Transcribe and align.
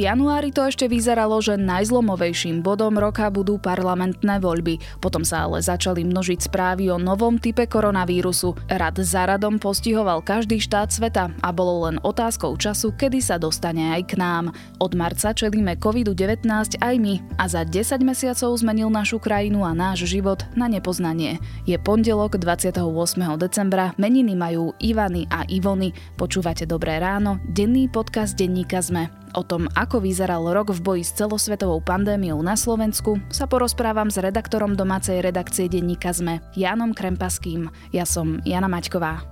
V 0.00 0.08
januári 0.08 0.48
to 0.48 0.64
ešte 0.64 0.88
vyzeralo, 0.88 1.44
že 1.44 1.60
najzlomovejším 1.60 2.64
bodom 2.64 2.96
roka 2.96 3.28
budú 3.28 3.60
parlamentné 3.60 4.40
voľby. 4.40 4.80
Potom 4.96 5.28
sa 5.28 5.44
ale 5.44 5.60
začali 5.60 6.08
množiť 6.08 6.48
správy 6.48 6.88
o 6.88 6.96
novom 6.96 7.36
type 7.36 7.68
koronavírusu. 7.68 8.56
Rad 8.72 8.96
za 8.96 9.28
radom 9.28 9.60
postihoval 9.60 10.24
každý 10.24 10.56
štát 10.56 10.88
sveta 10.88 11.28
a 11.44 11.48
bolo 11.52 11.84
len 11.84 12.00
otázkou 12.00 12.56
času, 12.56 12.96
kedy 12.96 13.20
sa 13.20 13.36
dostane 13.36 13.92
aj 13.92 14.08
k 14.08 14.12
nám. 14.16 14.56
Od 14.80 14.96
marca 14.96 15.36
čelíme 15.36 15.76
COVID-19 15.76 16.48
aj 16.80 16.94
my 16.96 17.20
a 17.36 17.44
za 17.44 17.68
10 17.68 18.00
mesiacov 18.00 18.56
zmenil 18.56 18.88
našu 18.88 19.20
krajinu 19.20 19.68
a 19.68 19.76
náš 19.76 20.08
život 20.08 20.48
na 20.56 20.64
nepoznanie. 20.64 21.36
Je 21.68 21.76
pondelok 21.76 22.40
28. 22.40 22.88
decembra, 23.36 23.92
meniny 24.00 24.32
majú 24.32 24.72
Ivany 24.80 25.28
a 25.28 25.44
Ivony. 25.44 25.92
Počúvate 26.16 26.64
Dobré 26.64 26.96
ráno, 26.96 27.36
denný 27.44 27.92
podcast 27.92 28.32
denníka 28.32 28.80
ZME. 28.80 29.19
O 29.30 29.46
tom, 29.46 29.70
ako 29.78 30.02
vyzeral 30.02 30.42
rok 30.50 30.74
v 30.74 30.82
boji 30.82 31.02
s 31.06 31.14
celosvetovou 31.14 31.78
pandémiou 31.86 32.42
na 32.42 32.58
Slovensku, 32.58 33.22
sa 33.30 33.46
porozprávam 33.46 34.10
s 34.10 34.18
redaktorom 34.18 34.74
domácej 34.74 35.22
redakcie 35.22 35.70
denníka 35.70 36.10
ZME, 36.10 36.42
Jánom 36.58 36.90
Krempaským. 36.90 37.70
Ja 37.94 38.02
som 38.02 38.42
Jana 38.42 38.66
Maťková. 38.66 39.29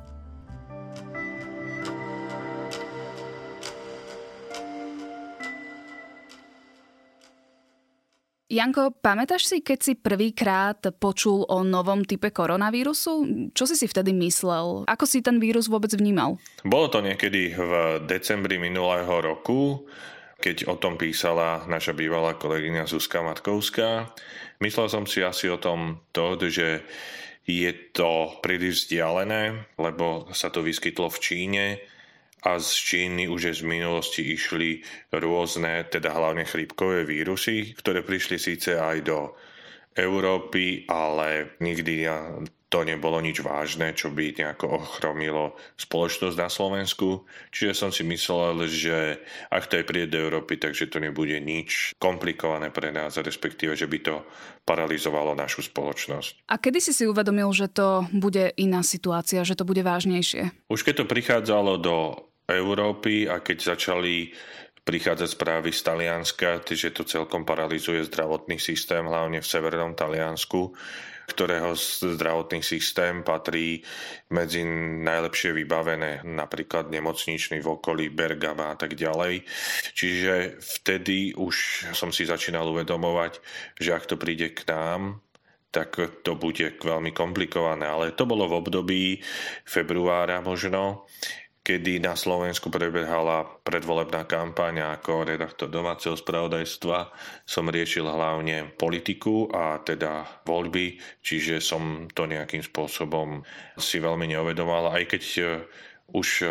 Janko, 8.48 8.96
pamätáš 9.04 9.44
si, 9.44 9.60
keď 9.60 9.78
si 9.84 9.92
prvýkrát 9.92 10.80
počul 10.96 11.44
o 11.52 11.60
novom 11.60 12.00
type 12.00 12.32
koronavírusu? 12.32 13.12
Čo 13.52 13.68
si 13.68 13.76
si 13.76 13.84
vtedy 13.84 14.16
myslel? 14.16 14.88
Ako 14.88 15.04
si 15.04 15.20
ten 15.20 15.36
vírus 15.36 15.68
vôbec 15.68 15.92
vnímal? 15.92 16.40
Bolo 16.64 16.88
to 16.88 17.04
niekedy 17.04 17.52
v 17.52 17.72
decembri 18.08 18.56
minulého 18.56 19.20
roku, 19.20 19.84
keď 20.40 20.64
o 20.64 20.80
tom 20.80 20.96
písala 20.96 21.68
naša 21.68 21.92
bývalá 21.92 22.40
kolegyňa 22.40 22.88
Zuzka 22.88 23.20
Matkovská. 23.20 24.16
Myslel 24.64 24.88
som 24.88 25.04
si 25.04 25.20
asi 25.20 25.52
o 25.52 25.60
tom 25.60 26.00
to, 26.16 26.40
že 26.48 26.88
je 27.44 27.68
to 27.92 28.32
príliš 28.40 28.88
vzdialené, 28.88 29.76
lebo 29.76 30.24
sa 30.32 30.48
to 30.48 30.64
vyskytlo 30.64 31.12
v 31.12 31.20
Číne, 31.20 31.64
a 32.42 32.58
z 32.62 32.70
Číny 32.74 33.26
už 33.26 33.58
z 33.58 33.62
minulosti 33.66 34.22
išli 34.34 34.82
rôzne, 35.10 35.86
teda 35.90 36.14
hlavne 36.14 36.46
chrípkové 36.46 37.02
vírusy, 37.02 37.74
ktoré 37.74 38.06
prišli 38.06 38.38
síce 38.38 38.78
aj 38.78 38.98
do 39.02 39.34
Európy, 39.98 40.86
ale 40.86 41.58
nikdy 41.58 42.06
to 42.68 42.84
nebolo 42.84 43.16
nič 43.24 43.40
vážne, 43.40 43.96
čo 43.96 44.12
by 44.12 44.36
nejako 44.36 44.84
ochromilo 44.84 45.56
spoločnosť 45.80 46.36
na 46.36 46.52
Slovensku. 46.52 47.24
Čiže 47.48 47.72
som 47.72 47.90
si 47.90 48.04
myslel, 48.04 48.68
že 48.68 49.24
ak 49.48 49.72
to 49.72 49.80
aj 49.80 49.88
príde 49.88 50.12
do 50.12 50.28
Európy, 50.28 50.60
takže 50.60 50.92
to 50.92 51.00
nebude 51.00 51.40
nič 51.40 51.96
komplikované 51.96 52.68
pre 52.68 52.92
nás, 52.92 53.16
respektíve, 53.16 53.72
že 53.72 53.88
by 53.88 53.98
to 54.04 54.14
paralizovalo 54.68 55.32
našu 55.32 55.64
spoločnosť. 55.64 56.52
A 56.52 56.60
kedy 56.60 56.78
si 56.84 56.92
si 56.92 57.08
uvedomil, 57.08 57.48
že 57.56 57.72
to 57.72 58.04
bude 58.12 58.52
iná 58.60 58.84
situácia, 58.84 59.48
že 59.48 59.56
to 59.56 59.64
bude 59.64 59.80
vážnejšie? 59.80 60.68
Už 60.68 60.84
keď 60.84 61.04
to 61.04 61.10
prichádzalo 61.10 61.80
do 61.80 61.96
Európy 62.44 63.24
a 63.24 63.40
keď 63.40 63.76
začali 63.76 64.36
prichádzať 64.84 65.28
správy 65.28 65.68
z 65.68 65.80
Talianska, 65.84 66.64
že 66.64 66.92
to 66.92 67.04
celkom 67.04 67.44
paralizuje 67.44 68.00
zdravotný 68.08 68.56
systém, 68.56 69.04
hlavne 69.04 69.44
v 69.44 69.48
severnom 69.48 69.92
Taliansku, 69.92 70.72
ktorého 71.28 71.76
zdravotný 71.76 72.64
systém 72.64 73.20
patrí 73.20 73.84
medzi 74.32 74.64
najlepšie 75.04 75.52
vybavené, 75.52 76.24
napríklad 76.24 76.88
nemocničný 76.88 77.60
v 77.60 77.68
okolí 77.68 78.08
Bergama 78.08 78.72
a 78.72 78.76
tak 78.80 78.96
ďalej. 78.96 79.44
Čiže 79.92 80.58
vtedy 80.58 81.36
už 81.36 81.88
som 81.92 82.08
si 82.08 82.24
začínal 82.24 82.64
uvedomovať, 82.72 83.44
že 83.76 83.92
ak 83.92 84.08
to 84.08 84.16
príde 84.16 84.56
k 84.56 84.64
nám, 84.72 85.20
tak 85.68 86.00
to 86.24 86.32
bude 86.32 86.80
veľmi 86.80 87.12
komplikované. 87.12 87.84
Ale 87.84 88.16
to 88.16 88.24
bolo 88.24 88.48
v 88.48 88.58
období 88.64 89.04
februára 89.68 90.40
možno, 90.40 91.04
kedy 91.68 92.00
na 92.00 92.16
Slovensku 92.16 92.72
prebiehala 92.72 93.44
predvolebná 93.60 94.24
kampaň 94.24 94.96
ako 94.96 95.28
redaktor 95.28 95.68
domáceho 95.68 96.16
spravodajstva. 96.16 97.12
Som 97.44 97.68
riešil 97.68 98.08
hlavne 98.08 98.72
politiku 98.72 99.52
a 99.52 99.76
teda 99.84 100.40
voľby, 100.48 100.96
čiže 101.20 101.60
som 101.60 102.08
to 102.08 102.24
nejakým 102.24 102.64
spôsobom 102.64 103.44
si 103.76 104.00
veľmi 104.00 104.32
neuvedomal, 104.32 104.96
aj 104.96 105.12
keď 105.12 105.22
už 106.08 106.28
e, 106.40 106.48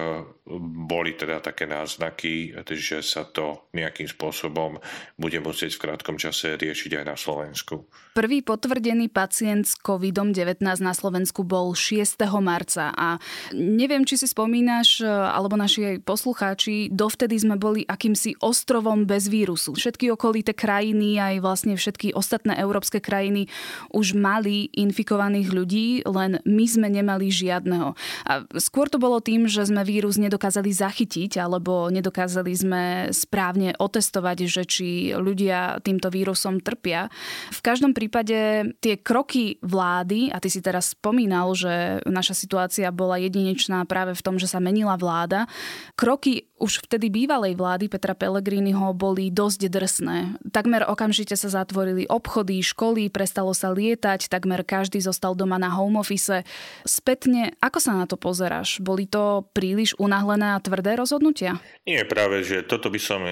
boli 0.88 1.20
teda 1.20 1.44
také 1.44 1.68
náznaky, 1.68 2.56
že 2.74 3.04
sa 3.04 3.28
to 3.28 3.68
nejakým 3.76 4.08
spôsobom 4.08 4.80
bude 5.20 5.44
musieť 5.44 5.76
v 5.76 5.84
krátkom 5.92 6.16
čase 6.16 6.56
riešiť 6.56 7.04
aj 7.04 7.06
na 7.06 7.20
Slovensku. 7.20 7.84
Prvý 8.16 8.40
potvrdený 8.40 9.12
pacient 9.12 9.68
s 9.68 9.76
COVID-19 9.76 10.64
na 10.64 10.96
Slovensku 10.96 11.44
bol 11.44 11.76
6. 11.76 12.16
marca 12.40 12.96
a 12.96 13.20
neviem, 13.52 14.08
či 14.08 14.16
si 14.16 14.26
spomínaš, 14.26 15.04
alebo 15.06 15.60
naši 15.60 16.00
poslucháči, 16.00 16.90
dovtedy 16.90 17.36
sme 17.38 17.60
boli 17.60 17.84
akýmsi 17.84 18.40
ostrovom 18.40 19.04
bez 19.04 19.28
vírusu. 19.28 19.76
Všetky 19.76 20.16
okolité 20.16 20.56
krajiny, 20.56 21.20
aj 21.20 21.44
vlastne 21.44 21.76
všetky 21.76 22.16
ostatné 22.16 22.56
európske 22.56 23.04
krajiny 23.04 23.52
už 23.92 24.16
mali 24.16 24.72
infikovaných 24.74 25.50
ľudí, 25.52 25.88
len 26.08 26.40
my 26.48 26.66
sme 26.66 26.88
nemali 26.88 27.28
žiadneho. 27.28 27.94
A 28.24 28.48
skôr 28.58 28.88
to 28.88 28.98
bolo 28.98 29.20
tým, 29.20 29.46
že 29.46 29.68
sme 29.68 29.84
vírus 29.84 30.16
nedokázali 30.38 30.70
zachytiť 30.70 31.42
alebo 31.42 31.90
nedokázali 31.90 32.54
sme 32.54 32.84
správne 33.10 33.74
otestovať, 33.74 34.38
že 34.46 34.64
či 34.70 34.88
ľudia 35.18 35.82
týmto 35.82 36.14
vírusom 36.14 36.62
trpia. 36.62 37.10
V 37.50 37.60
každom 37.66 37.98
prípade 37.98 38.70
tie 38.78 39.02
kroky 39.02 39.58
vlády, 39.66 40.30
a 40.30 40.38
ty 40.38 40.54
si 40.54 40.62
teraz 40.62 40.94
spomínal, 40.94 41.58
že 41.58 42.06
naša 42.06 42.38
situácia 42.38 42.94
bola 42.94 43.18
jedinečná 43.18 43.82
práve 43.90 44.14
v 44.14 44.22
tom, 44.22 44.38
že 44.38 44.46
sa 44.46 44.62
menila 44.62 44.94
vláda, 44.94 45.50
kroky 45.98 46.46
už 46.58 46.86
vtedy 46.90 47.14
bývalej 47.14 47.54
vlády 47.54 47.86
Petra 47.86 48.18
Pellegriniho 48.18 48.94
boli 48.94 49.30
dosť 49.30 49.70
drsné. 49.70 50.18
Takmer 50.50 50.90
okamžite 50.90 51.38
sa 51.38 51.54
zatvorili 51.54 52.10
obchody, 52.10 52.62
školy, 52.66 53.14
prestalo 53.14 53.54
sa 53.54 53.70
lietať, 53.70 54.26
takmer 54.26 54.66
každý 54.66 54.98
zostal 54.98 55.38
doma 55.38 55.62
na 55.62 55.70
home 55.70 56.02
office. 56.02 56.42
Spätne, 56.82 57.54
ako 57.62 57.78
sa 57.78 57.94
na 57.94 58.10
to 58.10 58.18
pozeráš? 58.18 58.82
Boli 58.82 59.06
to 59.06 59.46
príliš 59.54 59.94
unahlené 60.28 60.60
a 60.60 60.60
tvrdé 60.60 61.00
rozhodnutia? 61.00 61.56
Nie, 61.88 62.04
práve, 62.04 62.44
že 62.44 62.68
toto 62.68 62.92
by 62.92 63.00
som 63.00 63.24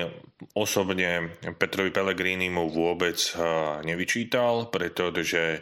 osobne 0.56 1.36
Petrovi 1.60 1.92
Pellegrinimu 1.92 2.72
vôbec 2.72 3.20
eh, 3.20 3.40
nevyčítal, 3.84 4.72
pretože 4.72 5.60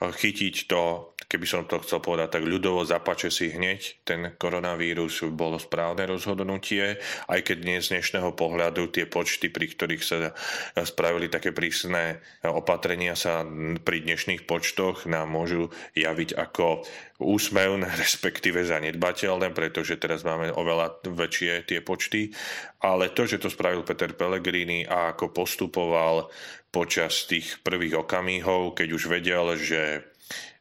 chytiť 0.00 0.54
to 0.64 1.12
keby 1.30 1.46
som 1.46 1.62
to 1.62 1.78
chcel 1.86 2.02
povedať 2.02 2.42
tak 2.42 2.44
ľudovo, 2.44 2.82
zapače 2.82 3.30
si 3.30 3.54
hneď 3.54 4.02
ten 4.02 4.34
koronavírus 4.34 5.22
bolo 5.30 5.62
správne 5.62 6.02
rozhodnutie, 6.10 6.98
aj 7.30 7.40
keď 7.46 7.56
dnes 7.62 7.86
z 7.86 7.94
dnešného 7.94 8.34
pohľadu 8.34 8.90
tie 8.90 9.06
počty, 9.06 9.46
pri 9.46 9.70
ktorých 9.70 10.02
sa 10.02 10.34
spravili 10.82 11.30
také 11.30 11.54
prísne 11.54 12.18
opatrenia 12.42 13.14
sa 13.14 13.46
pri 13.86 14.02
dnešných 14.02 14.42
počtoch 14.50 15.06
nám 15.06 15.30
môžu 15.30 15.70
javiť 15.94 16.34
ako 16.34 16.82
úsmevné, 17.22 17.86
respektíve 18.02 18.66
zanedbateľné, 18.66 19.54
pretože 19.54 20.00
teraz 20.02 20.26
máme 20.26 20.50
oveľa 20.50 21.04
väčšie 21.06 21.70
tie 21.70 21.78
počty. 21.84 22.34
Ale 22.82 23.12
to, 23.12 23.28
že 23.28 23.38
to 23.38 23.52
spravil 23.52 23.86
Peter 23.86 24.10
Pellegrini 24.16 24.88
a 24.88 25.12
ako 25.14 25.30
postupoval 25.30 26.32
počas 26.70 27.26
tých 27.26 27.60
prvých 27.60 28.06
okamihov, 28.06 28.78
keď 28.78 28.88
už 28.94 29.10
vedel, 29.10 29.58
že 29.58 30.09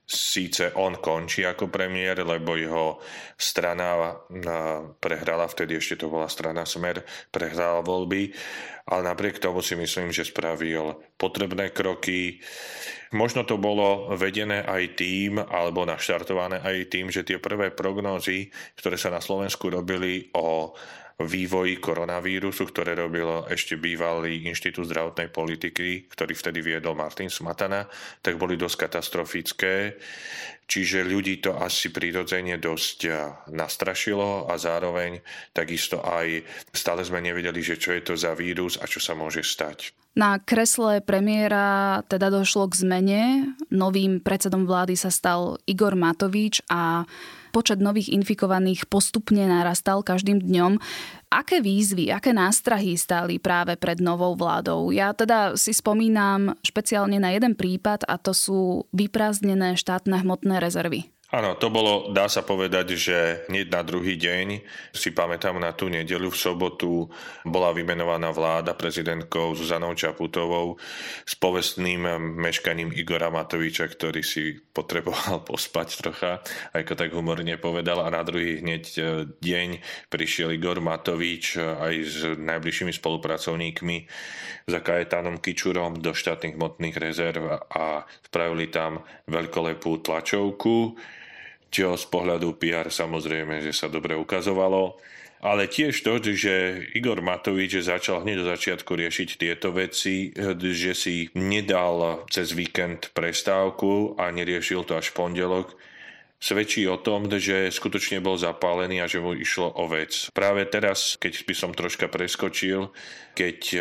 síce 0.09 0.73
on 0.73 0.97
končí 0.97 1.45
ako 1.45 1.69
premiér, 1.69 2.25
lebo 2.25 2.57
jeho 2.57 2.97
strana 3.37 4.17
prehrala, 4.97 5.45
vtedy 5.45 5.77
ešte 5.77 6.01
to 6.01 6.09
bola 6.09 6.25
strana 6.25 6.65
Smer, 6.65 7.05
prehrala 7.29 7.85
voľby, 7.85 8.33
ale 8.89 9.01
napriek 9.05 9.37
tomu 9.37 9.61
si 9.61 9.77
myslím, 9.77 10.09
že 10.09 10.25
spravil 10.25 10.97
potrebné 11.13 11.69
kroky. 11.69 12.41
Možno 13.13 13.45
to 13.45 13.61
bolo 13.61 14.09
vedené 14.17 14.65
aj 14.65 14.97
tým, 14.97 15.37
alebo 15.37 15.85
naštartované 15.85 16.57
aj 16.65 16.89
tým, 16.89 17.13
že 17.13 17.21
tie 17.21 17.37
prvé 17.37 17.69
prognózy, 17.69 18.49
ktoré 18.81 18.97
sa 18.97 19.13
na 19.13 19.21
Slovensku 19.21 19.69
robili 19.69 20.33
o 20.33 20.73
vývoji 21.19 21.83
koronavírusu, 21.83 22.63
ktoré 22.71 22.95
robil 22.95 23.43
ešte 23.51 23.75
bývalý 23.75 24.47
Inštitút 24.47 24.87
zdravotnej 24.87 25.27
politiky, 25.27 26.07
ktorý 26.07 26.31
vtedy 26.31 26.63
viedol 26.63 26.95
Martin 26.95 27.27
Smatana, 27.27 27.91
tak 28.23 28.39
boli 28.39 28.55
dosť 28.55 28.87
katastrofické. 28.87 29.99
Čiže 30.69 31.01
ľudí 31.01 31.41
to 31.41 31.57
asi 31.57 31.89
prirodzene 31.89 32.61
dosť 32.61 32.99
nastrašilo 33.49 34.47
a 34.47 34.53
zároveň 34.55 35.19
takisto 35.49 35.99
aj 35.99 36.45
stále 36.71 37.01
sme 37.01 37.25
nevedeli, 37.25 37.59
že 37.59 37.81
čo 37.81 37.91
je 37.91 38.05
to 38.05 38.13
za 38.13 38.37
vírus 38.37 38.77
a 38.77 38.85
čo 38.85 39.01
sa 39.01 39.17
môže 39.17 39.41
stať. 39.41 39.91
Na 40.13 40.37
kresle 40.37 41.01
premiéra 41.01 42.01
teda 42.05 42.29
došlo 42.29 42.69
k 42.69 42.79
zmene. 42.85 43.23
Novým 43.73 44.21
predsedom 44.21 44.69
vlády 44.69 44.93
sa 44.93 45.09
stal 45.09 45.57
Igor 45.65 45.97
Matovič 45.97 46.61
a 46.69 47.05
Počet 47.49 47.81
nových 47.81 48.13
infikovaných 48.13 48.85
postupne 48.85 49.45
narastal 49.45 50.05
každým 50.05 50.41
dňom. 50.41 50.77
Aké 51.29 51.61
výzvy, 51.61 52.09
aké 52.09 52.33
nástrahy 52.33 52.97
stáli 52.97 53.37
práve 53.37 53.77
pred 53.77 54.01
novou 54.01 54.33
vládou? 54.33 54.89
Ja 54.89 55.13
teda 55.13 55.53
si 55.57 55.73
spomínam 55.73 56.57
špeciálne 56.65 57.21
na 57.21 57.33
jeden 57.33 57.53
prípad 57.53 58.05
a 58.09 58.17
to 58.17 58.33
sú 58.33 58.89
vyprázdnené 58.93 59.77
štátne 59.77 60.25
hmotné 60.25 60.57
rezervy. 60.57 61.09
Áno, 61.29 61.53
to 61.61 61.69
bolo, 61.69 62.09
dá 62.09 62.25
sa 62.25 62.41
povedať, 62.41 62.97
že 62.97 63.45
hneď 63.53 63.69
na 63.69 63.85
druhý 63.85 64.17
deň, 64.17 64.65
si 64.89 65.13
pamätám 65.13 65.61
na 65.61 65.77
tú 65.77 65.85
nedelu, 65.85 66.25
v 66.25 66.33
sobotu 66.33 67.05
bola 67.45 67.69
vymenovaná 67.69 68.33
vláda 68.33 68.73
prezidentkou 68.73 69.53
Zuzanou 69.53 69.93
Čaputovou 69.93 70.81
s 71.21 71.37
povestným 71.37 72.17
meškaním 72.33 72.89
Igora 72.97 73.29
Matoviča, 73.29 73.85
ktorý 73.85 74.25
si 74.25 74.57
potreboval 74.73 75.45
pospať 75.53 76.01
trocha, 76.01 76.41
ako 76.73 76.97
tak 76.97 77.13
humorne 77.13 77.61
povedal. 77.61 78.01
A 78.01 78.09
na 78.09 78.25
druhý 78.25 78.65
hneď 78.65 78.83
e, 78.97 79.01
deň 79.29 79.69
prišiel 80.09 80.57
Igor 80.57 80.81
Matovič 80.81 81.61
aj 81.61 81.95
s 82.09 82.25
najbližšími 82.41 82.89
spolupracovníkmi 82.89 83.97
za 84.65 84.81
Kajetánom 84.81 85.37
Kičurom 85.37 86.01
do 86.01 86.09
štátnych 86.09 86.57
hmotných 86.57 86.97
rezerv 86.97 87.69
a 87.69 88.01
spravili 88.25 88.73
tam 88.73 89.05
veľkolepú 89.29 90.01
tlačovku 90.01 90.97
čo 91.69 91.95
z 91.95 92.05
pohľadu 92.09 92.57
PR 92.57 92.89
samozrejme, 92.89 93.61
že 93.61 93.73
sa 93.73 93.87
dobre 93.87 94.17
ukazovalo. 94.17 94.97
Ale 95.39 95.71
tiež 95.71 95.95
to, 96.03 96.19
že 96.19 96.83
Igor 96.99 97.23
Matovič 97.23 97.79
začal 97.79 98.27
hneď 98.27 98.43
do 98.43 98.45
začiatku 98.51 98.91
riešiť 98.91 99.29
tieto 99.39 99.71
veci, 99.71 100.35
že 100.59 100.91
si 100.91 101.31
nedal 101.31 102.27
cez 102.27 102.51
víkend 102.51 103.15
prestávku 103.15 104.19
a 104.19 104.35
neriešil 104.35 104.83
to 104.83 104.99
až 104.99 105.15
v 105.15 105.15
pondelok, 105.15 105.79
svedčí 106.39 106.87
o 106.87 106.95
tom, 106.95 107.27
že 107.27 107.67
skutočne 107.67 108.23
bol 108.23 108.39
zapálený 108.39 109.03
a 109.03 109.11
že 109.11 109.19
mu 109.19 109.35
išlo 109.35 109.75
o 109.75 109.85
vec. 109.91 110.31
Práve 110.31 110.63
teraz, 110.71 111.19
keď 111.19 111.43
by 111.43 111.53
som 111.53 111.71
troška 111.75 112.07
preskočil, 112.07 112.95
keď 113.35 113.59
e, 113.71 113.77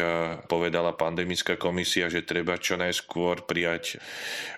povedala 0.50 0.94
pandemická 0.99 1.55
komisia, 1.55 2.10
že 2.10 2.26
treba 2.26 2.58
čo 2.58 2.75
najskôr 2.75 3.46
prijať 3.46 4.02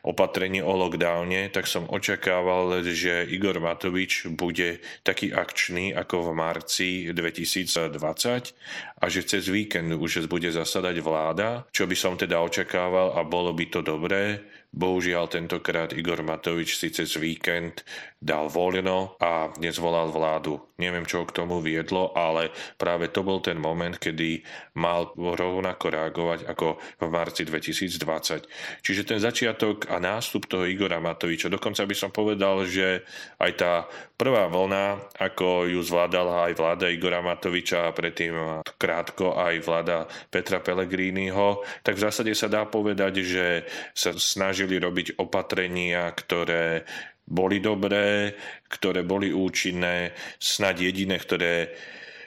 opatrenie 0.05 0.65
o 0.65 0.73
lockdowne, 0.77 1.53
tak 1.53 1.69
som 1.69 1.89
očakával, 1.89 2.81
že 2.85 3.29
Igor 3.29 3.61
Matovič 3.61 4.33
bude 4.33 4.81
taký 5.05 5.33
akčný 5.33 5.93
ako 5.93 6.33
v 6.33 6.37
marci 6.37 6.89
2020 7.13 9.01
a 9.01 9.05
že 9.09 9.21
cez 9.25 9.45
víkend 9.49 9.93
už 9.93 10.25
bude 10.29 10.49
zasadať 10.49 10.97
vláda, 11.05 11.65
čo 11.73 11.85
by 11.85 11.97
som 11.97 12.17
teda 12.17 12.41
očakával 12.41 13.17
a 13.17 13.25
bolo 13.25 13.53
by 13.53 13.65
to 13.69 13.81
dobré, 13.81 14.41
Bohužiaľ 14.71 15.27
tentokrát 15.27 15.91
Igor 15.91 16.23
Matovič 16.23 16.79
si 16.79 16.95
cez 16.95 17.19
víkend 17.19 17.83
dal 18.21 18.53
voľno 18.53 19.17
a 19.17 19.49
nezvolal 19.59 20.13
vládu. 20.13 20.61
Neviem, 20.77 21.09
čo 21.09 21.25
k 21.25 21.33
tomu 21.33 21.65
viedlo, 21.65 22.13
ale 22.13 22.53
práve 22.77 23.09
to 23.09 23.25
bol 23.25 23.41
ten 23.41 23.57
moment, 23.57 23.97
kedy 23.97 24.45
mal 24.77 25.11
rovnako 25.17 25.87
reagovať 25.89 26.41
ako 26.47 26.77
v 27.01 27.09
marci 27.09 27.49
2020. 27.49 28.85
Čiže 28.85 29.03
ten 29.09 29.19
začiatok 29.19 29.89
a 29.89 29.97
nástup 29.97 30.47
toho 30.47 30.69
Igora 30.69 31.01
Matoviča, 31.01 31.49
dokonca 31.49 31.89
by 31.89 31.97
som 31.97 32.13
povedal, 32.13 32.69
že 32.69 33.03
aj 33.41 33.53
tá 33.57 33.73
prvá 34.21 34.53
vlna, 34.53 35.17
ako 35.17 35.67
ju 35.73 35.81
zvládala 35.81 36.53
aj 36.53 36.61
vláda 36.61 36.93
Igora 36.93 37.25
Matoviča 37.25 37.89
a 37.89 37.97
predtým 37.97 38.61
krátko 38.77 39.33
aj 39.35 39.65
vláda 39.65 40.05
Petra 40.29 40.61
Pellegriniho, 40.61 41.65
tak 41.81 41.97
v 41.97 42.05
zásade 42.05 42.33
sa 42.37 42.53
dá 42.53 42.69
povedať, 42.69 43.25
že 43.25 43.65
sa 43.97 44.13
snaží 44.13 44.60
snažili 44.61 44.77
robiť 44.77 45.09
opatrenia, 45.17 46.13
ktoré 46.13 46.85
boli 47.25 47.65
dobré, 47.65 48.37
ktoré 48.69 49.09
boli 49.09 49.33
účinné, 49.33 50.13
snad 50.37 50.77
jediné, 50.77 51.17
ktoré 51.17 51.73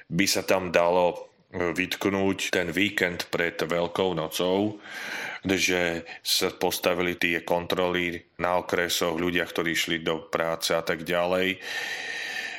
by 0.09 0.25
sa 0.25 0.41
tam 0.41 0.73
dalo 0.73 1.29
vytknúť 1.53 2.49
ten 2.49 2.73
víkend 2.73 3.29
pred 3.29 3.53
Veľkou 3.53 4.17
nocou, 4.17 4.81
že 5.45 6.09
sa 6.25 6.49
postavili 6.57 7.21
tie 7.21 7.45
kontroly 7.45 8.17
na 8.41 8.57
okresoch, 8.57 9.13
ľudia, 9.13 9.45
ktorí 9.45 9.77
išli 9.77 10.01
do 10.01 10.25
práce 10.33 10.73
a 10.73 10.81
tak 10.81 11.05
ďalej 11.05 11.61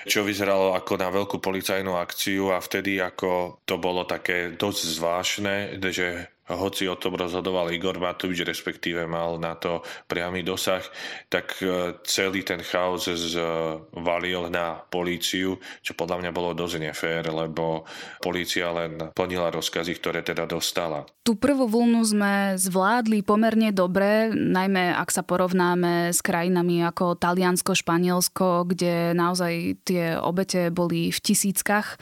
čo 0.04 0.20
vyzeralo 0.20 0.76
ako 0.76 1.00
na 1.00 1.08
veľkú 1.08 1.40
policajnú 1.40 1.96
akciu 1.96 2.52
a 2.52 2.60
vtedy 2.60 3.00
ako 3.00 3.64
to 3.64 3.80
bolo 3.80 4.04
také 4.04 4.52
dosť 4.52 5.00
zvláštne, 5.00 5.80
že 5.80 6.33
hoci 6.52 6.84
o 6.84 7.00
tom 7.00 7.16
rozhodoval 7.16 7.72
Igor 7.72 7.96
Matovič, 7.96 8.44
respektíve 8.44 9.08
mal 9.08 9.40
na 9.40 9.56
to 9.56 9.80
priamy 10.04 10.44
dosah, 10.44 10.84
tak 11.32 11.56
e, 11.64 11.96
celý 12.04 12.44
ten 12.44 12.60
chaos 12.60 13.08
zvalil 13.08 14.52
na 14.52 14.76
políciu, 14.76 15.56
čo 15.80 15.96
podľa 15.96 16.20
mňa 16.20 16.30
bolo 16.36 16.52
dosť 16.52 16.76
nefér, 16.84 17.32
lebo 17.32 17.88
polícia 18.20 18.68
len 18.76 19.08
plnila 19.16 19.48
rozkazy, 19.48 19.96
ktoré 19.96 20.20
teda 20.20 20.44
dostala. 20.44 21.08
Tú 21.24 21.40
prvú 21.40 21.64
vlnu 21.64 22.04
sme 22.04 22.60
zvládli 22.60 23.24
pomerne 23.24 23.72
dobre, 23.72 24.28
najmä 24.28 24.92
ak 24.92 25.08
sa 25.08 25.24
porovnáme 25.24 26.12
s 26.12 26.20
krajinami 26.20 26.84
ako 26.84 27.16
Taliansko, 27.16 27.72
Španielsko, 27.72 28.68
kde 28.68 29.16
naozaj 29.16 29.80
tie 29.88 30.20
obete 30.20 30.68
boli 30.68 31.08
v 31.08 31.18
tisíckach. 31.24 31.96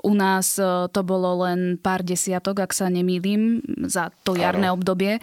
U 0.00 0.16
nás 0.16 0.56
e, 0.56 0.88
to 0.88 1.00
bolo 1.04 1.44
len 1.44 1.76
pár 1.76 2.00
desiatok, 2.00 2.64
ak 2.64 2.72
sa 2.72 2.88
nemýlim 2.88 3.60
za 3.88 4.14
to 4.22 4.36
jarné 4.36 4.70
ano. 4.70 4.76
obdobie. 4.78 5.18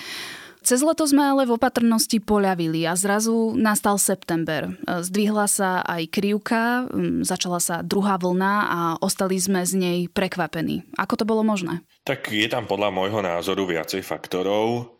Cez 0.59 0.83
leto 0.83 1.07
sme 1.07 1.23
ale 1.23 1.47
v 1.47 1.55
opatrnosti 1.55 2.19
poľavili 2.19 2.83
a 2.83 2.91
zrazu 2.91 3.55
nastal 3.55 3.95
september. 3.95 4.75
Zdvihla 4.83 5.47
sa 5.47 5.79
aj 5.87 6.11
krivka, 6.11 6.83
začala 7.23 7.63
sa 7.63 7.79
druhá 7.79 8.19
vlna 8.19 8.53
a 8.67 8.79
ostali 8.99 9.39
sme 9.39 9.63
z 9.63 9.79
nej 9.79 9.99
prekvapení. 10.11 10.83
Ako 10.99 11.15
to 11.15 11.23
bolo 11.23 11.47
možné? 11.47 11.79
Tak 12.03 12.27
je 12.35 12.51
tam 12.51 12.67
podľa 12.67 12.91
môjho 12.91 13.23
názoru 13.23 13.71
viacej 13.71 14.03
faktorov. 14.03 14.98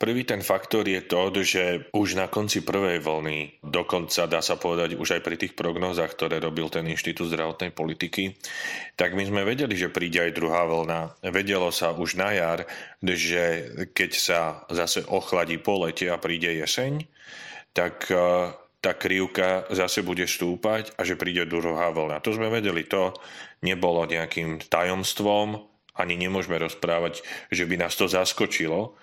Prvý 0.00 0.24
ten 0.24 0.40
faktor 0.40 0.88
je 0.88 1.04
to, 1.04 1.28
že 1.44 1.92
už 1.92 2.16
na 2.16 2.24
konci 2.32 2.64
prvej 2.64 3.04
vlny, 3.04 3.60
dokonca 3.60 4.24
dá 4.24 4.40
sa 4.40 4.56
povedať 4.56 4.96
už 4.96 5.20
aj 5.20 5.20
pri 5.20 5.36
tých 5.36 5.52
prognózach, 5.52 6.16
ktoré 6.16 6.40
robil 6.40 6.72
ten 6.72 6.88
Inštitút 6.88 7.28
zdravotnej 7.28 7.68
politiky, 7.68 8.32
tak 8.96 9.12
my 9.12 9.28
sme 9.28 9.44
vedeli, 9.44 9.76
že 9.76 9.92
príde 9.92 10.24
aj 10.24 10.32
druhá 10.32 10.64
vlna. 10.64 11.20
Vedelo 11.28 11.68
sa 11.68 11.92
už 11.92 12.16
na 12.16 12.32
jar, 12.32 12.64
že 13.04 13.76
keď 13.92 14.10
sa 14.16 14.40
zase 14.72 15.04
ochladí 15.04 15.60
po 15.60 15.84
lete 15.84 16.08
a 16.08 16.16
príde 16.16 16.48
jeseň, 16.48 17.04
tak 17.76 18.08
e, 18.08 18.16
tá 18.80 18.96
krivka 18.96 19.68
zase 19.68 20.00
bude 20.00 20.24
stúpať 20.24 20.96
a 20.96 21.04
že 21.04 21.20
príde 21.20 21.44
druhá 21.44 21.92
vlna. 21.92 22.24
To 22.24 22.32
sme 22.32 22.48
vedeli, 22.48 22.88
to 22.88 23.12
nebolo 23.60 24.08
nejakým 24.08 24.64
tajomstvom, 24.64 25.60
ani 25.92 26.16
nemôžeme 26.16 26.56
rozprávať, 26.56 27.20
že 27.52 27.68
by 27.68 27.84
nás 27.84 27.92
to 28.00 28.08
zaskočilo, 28.08 28.96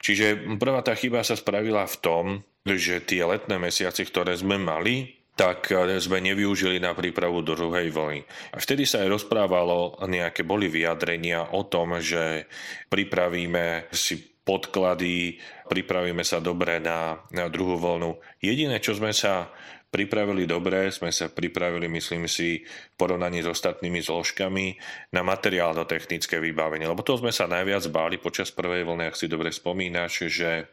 Čiže 0.00 0.56
prvá 0.56 0.80
tá 0.80 0.96
chyba 0.96 1.20
sa 1.20 1.36
spravila 1.36 1.84
v 1.84 1.96
tom, 2.00 2.24
že 2.64 3.04
tie 3.04 3.24
letné 3.24 3.60
mesiace, 3.60 4.04
ktoré 4.04 4.32
sme 4.36 4.56
mali, 4.56 5.20
tak 5.36 5.72
sme 5.72 6.20
nevyužili 6.20 6.76
na 6.84 6.92
prípravu 6.92 7.40
druhej 7.40 7.88
vlny. 7.88 8.20
A 8.52 8.60
vtedy 8.60 8.84
sa 8.84 9.00
aj 9.00 9.20
rozprávalo, 9.20 9.96
nejaké 10.04 10.44
boli 10.44 10.68
vyjadrenia 10.68 11.56
o 11.56 11.64
tom, 11.64 11.96
že 11.96 12.44
pripravíme 12.92 13.88
si 13.88 14.20
podklady, 14.44 15.40
pripravíme 15.68 16.20
sa 16.24 16.44
dobre 16.44 16.76
na, 16.80 17.24
na 17.32 17.48
druhú 17.48 17.80
vlnu. 17.80 18.20
Jediné, 18.44 18.84
čo 18.84 18.92
sme 18.92 19.16
sa 19.16 19.48
pripravili 19.90 20.46
dobre, 20.46 20.94
sme 20.94 21.10
sa 21.10 21.26
pripravili, 21.26 21.90
myslím 21.90 22.30
si, 22.30 22.62
v 22.62 22.94
porovnaní 22.94 23.42
s 23.42 23.50
ostatnými 23.50 23.98
zložkami 23.98 24.78
na 25.10 25.26
materiálno-technické 25.26 26.38
vybavenie. 26.38 26.86
Lebo 26.86 27.02
to 27.02 27.18
sme 27.18 27.34
sa 27.34 27.50
najviac 27.50 27.90
báli 27.90 28.22
počas 28.22 28.54
prvej 28.54 28.86
vlny, 28.86 29.10
ak 29.10 29.18
si 29.18 29.26
dobre 29.26 29.50
spomínaš, 29.50 30.30
že 30.30 30.70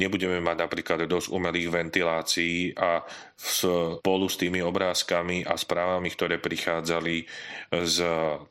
nebudeme 0.00 0.40
mať 0.40 0.56
napríklad 0.64 1.04
dosť 1.04 1.28
umelých 1.28 1.68
ventilácií 1.68 2.72
a 2.80 3.04
spolu 3.36 4.32
s 4.32 4.40
tými 4.40 4.64
obrázkami 4.64 5.44
a 5.44 5.60
správami, 5.60 6.08
ktoré 6.08 6.40
prichádzali 6.40 7.28
z 7.84 7.98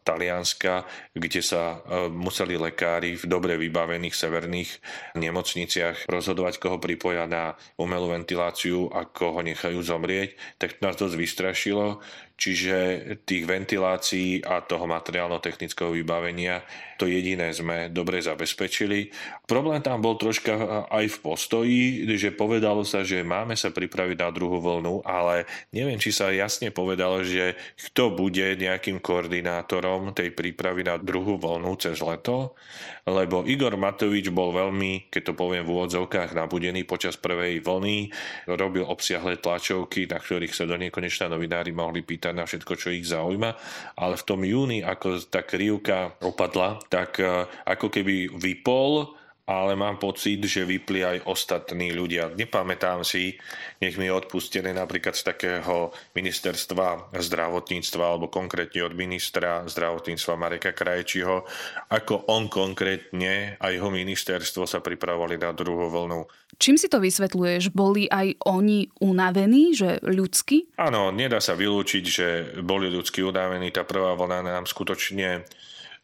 Talianska, 0.05 0.85
kde 1.17 1.41
sa 1.41 1.81
e, 1.81 2.05
museli 2.13 2.53
lekári 2.53 3.17
v 3.17 3.25
dobre 3.25 3.57
vybavených 3.57 4.13
severných 4.13 4.71
nemocniciach 5.17 6.05
rozhodovať, 6.05 6.61
koho 6.61 6.77
pripoja 6.77 7.25
na 7.25 7.57
umelú 7.81 8.13
ventiláciu 8.13 8.93
a 8.93 9.09
koho 9.09 9.41
nechajú 9.41 9.81
zomrieť, 9.95 10.35
tak 10.59 10.83
nás 10.83 10.99
dosť 10.99 11.15
vystrašilo. 11.15 12.03
Čiže 12.35 12.75
tých 13.23 13.47
ventilácií 13.47 14.43
a 14.43 14.59
toho 14.63 14.83
materiálno-technického 14.89 15.95
vybavenia 15.95 16.63
to 16.95 17.07
jediné 17.07 17.51
sme 17.51 17.91
dobre 17.91 18.23
zabezpečili. 18.23 19.11
Problém 19.43 19.83
tam 19.83 19.99
bol 19.99 20.15
troška 20.15 20.87
aj 20.87 21.05
v 21.11 21.17
postoji, 21.19 21.81
že 22.15 22.31
povedalo 22.31 22.87
sa, 22.87 23.03
že 23.03 23.19
máme 23.23 23.59
sa 23.59 23.71
pripraviť 23.71 24.17
na 24.19 24.31
druhú 24.31 24.63
vlnu, 24.63 25.03
ale 25.03 25.43
neviem, 25.75 25.99
či 25.99 26.15
sa 26.15 26.31
jasne 26.31 26.71
povedalo, 26.71 27.19
že 27.23 27.59
kto 27.91 28.15
bude 28.15 28.55
nejakým 28.55 29.03
koordinátorom 29.03 30.15
tej 30.15 30.31
prípravy 30.31 30.87
na 30.87 30.95
druhú 30.95 31.35
vlnu 31.35 31.75
cez 31.79 31.99
leto, 31.99 32.55
lebo 33.03 33.43
Igor 33.43 33.75
Matovič 33.75 34.31
bol 34.31 34.55
veľmi, 34.55 35.11
keď 35.11 35.21
to 35.29 35.33
poviem 35.35 35.67
v 35.67 35.71
úvodzovkách, 35.75 36.31
nabudený 36.31 36.87
počas 36.87 37.19
prvej 37.19 37.59
vlny, 37.59 38.09
robil 38.55 38.87
obsiahle 38.87 39.35
tlačov 39.35 39.75
tlačovky, 39.75 40.07
na 40.07 40.17
ktorých 40.23 40.55
sa 40.55 40.63
do 40.63 40.79
nekonečná 40.79 41.27
novinári 41.27 41.75
mohli 41.75 42.01
pýtať 42.01 42.24
na 42.31 42.47
všetko, 42.47 42.73
čo 42.79 42.93
ich 42.93 43.05
zaujíma, 43.09 43.51
ale 43.99 44.15
v 44.15 44.27
tom 44.27 44.41
júni, 44.41 44.79
ako 44.81 45.21
tá 45.27 45.43
krivka 45.43 46.15
opadla, 46.23 46.79
tak 46.87 47.19
e, 47.19 47.45
ako 47.67 47.91
keby 47.91 48.31
vypol 48.33 49.17
ale 49.45 49.77
mám 49.77 50.01
pocit, 50.01 50.41
že 50.41 50.65
vypli 50.65 51.05
aj 51.05 51.29
ostatní 51.29 51.93
ľudia. 51.93 52.33
Nepamätám 52.33 53.05
si, 53.05 53.37
nech 53.77 53.93
mi 54.01 54.09
je 54.09 54.17
odpustené 54.17 54.73
napríklad 54.73 55.13
z 55.13 55.21
takého 55.21 55.93
ministerstva 56.17 57.13
zdravotníctva 57.13 58.03
alebo 58.03 58.33
konkrétne 58.33 58.81
od 58.81 58.97
ministra 58.97 59.61
zdravotníctva 59.69 60.33
Mareka 60.33 60.73
Krajčího, 60.73 61.45
ako 61.93 62.25
on 62.33 62.49
konkrétne 62.49 63.61
a 63.61 63.65
jeho 63.69 63.93
ministerstvo 63.93 64.65
sa 64.65 64.81
pripravovali 64.81 65.37
na 65.37 65.53
druhú 65.53 65.93
vlnu. 65.93 66.25
Čím 66.57 66.81
si 66.81 66.89
to 66.89 66.97
vysvetľuješ? 66.97 67.69
Boli 67.69 68.09
aj 68.09 68.41
oni 68.49 68.89
unavení, 69.03 69.77
že 69.77 70.01
ľudsky? 70.01 70.73
Áno, 70.81 71.13
nedá 71.13 71.37
sa 71.37 71.53
vylúčiť, 71.53 72.03
že 72.03 72.27
boli 72.65 72.89
ľudsky 72.89 73.21
unavení. 73.21 73.69
Tá 73.69 73.85
prvá 73.85 74.17
vlna 74.17 74.41
nám 74.41 74.65
skutočne 74.65 75.45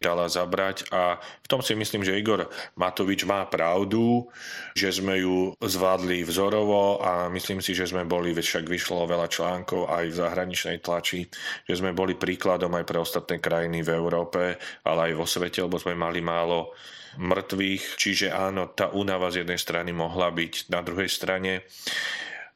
dala 0.02 0.26
zabrať. 0.26 0.90
A 0.90 1.22
v 1.22 1.48
tom 1.48 1.62
si 1.62 1.78
myslím, 1.78 2.02
že 2.02 2.18
Igor 2.18 2.50
Matovič 2.76 3.24
má 3.30 3.46
pravdu, 3.46 4.26
že 4.74 4.90
sme 4.90 5.22
ju 5.22 5.54
zvládli 5.62 6.26
vzorovo 6.26 7.00
a 7.06 7.30
myslím 7.30 7.62
si, 7.62 7.78
že 7.78 7.86
sme 7.86 8.04
boli, 8.04 8.34
však 8.34 8.66
vyšlo 8.66 9.06
veľa 9.06 9.30
článkov 9.30 9.94
aj 9.94 10.06
v 10.10 10.18
zahraničnej 10.18 10.78
tlači, 10.82 11.30
že 11.70 11.78
sme 11.78 11.94
boli 11.94 12.18
príkladom 12.18 12.74
aj 12.74 12.86
pre 12.90 12.98
ostatné 12.98 13.38
krajiny 13.38 13.86
v 13.86 13.94
Európe, 13.94 14.58
ale 14.82 15.14
aj 15.14 15.14
vo 15.14 15.30
svete, 15.30 15.62
lebo 15.62 15.78
sme 15.78 15.94
mali 15.94 16.20
málo 16.20 16.74
mŕtvych, 17.12 18.00
čiže 18.00 18.28
áno, 18.32 18.72
tá 18.72 18.88
únava 18.96 19.28
z 19.30 19.44
jednej 19.44 19.60
strany 19.60 19.92
mohla 19.92 20.32
byť, 20.32 20.72
na 20.72 20.80
druhej 20.80 21.12
strane 21.12 21.68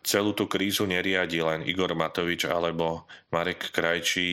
celú 0.06 0.38
tú 0.38 0.46
krízu 0.46 0.86
neriadi 0.86 1.42
len 1.42 1.66
Igor 1.66 1.98
Matovič 1.98 2.46
alebo 2.46 3.10
Marek 3.34 3.74
Krajčí, 3.74 4.30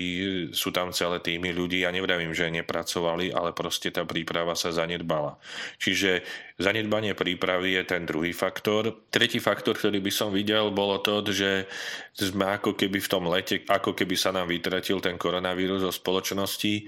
sú 0.53 0.69
tam 0.69 0.93
celé 0.93 1.25
týmy 1.25 1.49
ľudí. 1.57 1.81
Ja 1.81 1.89
nevravím, 1.89 2.37
že 2.37 2.53
nepracovali, 2.53 3.33
ale 3.33 3.57
proste 3.57 3.89
tá 3.89 4.05
príprava 4.05 4.53
sa 4.53 4.69
zanedbala. 4.69 5.41
Čiže 5.81 6.29
zanedbanie 6.61 7.17
prípravy 7.17 7.81
je 7.81 7.83
ten 7.89 8.05
druhý 8.05 8.37
faktor. 8.37 9.09
Tretí 9.09 9.41
faktor, 9.41 9.81
ktorý 9.81 10.05
by 10.05 10.13
som 10.13 10.29
videl, 10.29 10.69
bolo 10.77 11.01
to, 11.01 11.25
že 11.33 11.65
sme 12.13 12.53
ako 12.53 12.77
keby 12.77 13.01
v 13.01 13.09
tom 13.09 13.25
lete, 13.33 13.65
ako 13.65 13.97
keby 13.97 14.13
sa 14.13 14.29
nám 14.37 14.53
vytratil 14.53 15.01
ten 15.01 15.17
koronavírus 15.17 15.81
zo 15.81 15.91
spoločnosti, 15.91 16.85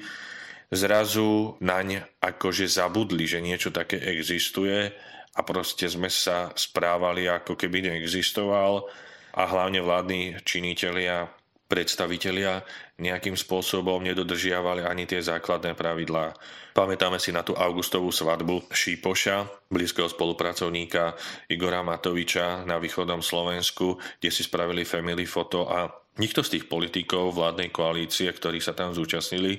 zrazu 0.68 1.56
naň 1.64 2.20
akože 2.20 2.68
zabudli, 2.68 3.24
že 3.24 3.40
niečo 3.40 3.72
také 3.72 3.96
existuje 3.96 4.92
a 5.34 5.40
proste 5.42 5.90
sme 5.90 6.06
sa 6.06 6.54
správali 6.54 7.26
ako 7.26 7.58
keby 7.58 7.90
neexistoval 7.90 8.86
a 9.34 9.42
hlavne 9.50 9.82
vládni 9.82 10.38
činitelia, 10.46 11.26
predstavitelia 11.66 12.62
nejakým 13.02 13.34
spôsobom 13.34 13.98
nedodržiavali 14.06 14.86
ani 14.86 15.10
tie 15.10 15.18
základné 15.18 15.74
pravidlá. 15.74 16.30
Pamätáme 16.70 17.18
si 17.18 17.34
na 17.34 17.42
tú 17.42 17.58
augustovú 17.58 18.14
svadbu 18.14 18.70
Šípoša, 18.70 19.66
blízkeho 19.66 20.06
spolupracovníka 20.06 21.18
Igora 21.50 21.82
Matoviča 21.82 22.62
na 22.62 22.78
východnom 22.78 23.18
Slovensku, 23.18 23.98
kde 24.22 24.30
si 24.30 24.46
spravili 24.46 24.86
family 24.86 25.26
foto 25.26 25.66
a 25.66 25.90
nikto 26.22 26.46
z 26.46 26.58
tých 26.58 26.64
politikov 26.70 27.34
vládnej 27.34 27.74
koalície, 27.74 28.30
ktorí 28.30 28.62
sa 28.62 28.70
tam 28.70 28.94
zúčastnili, 28.94 29.58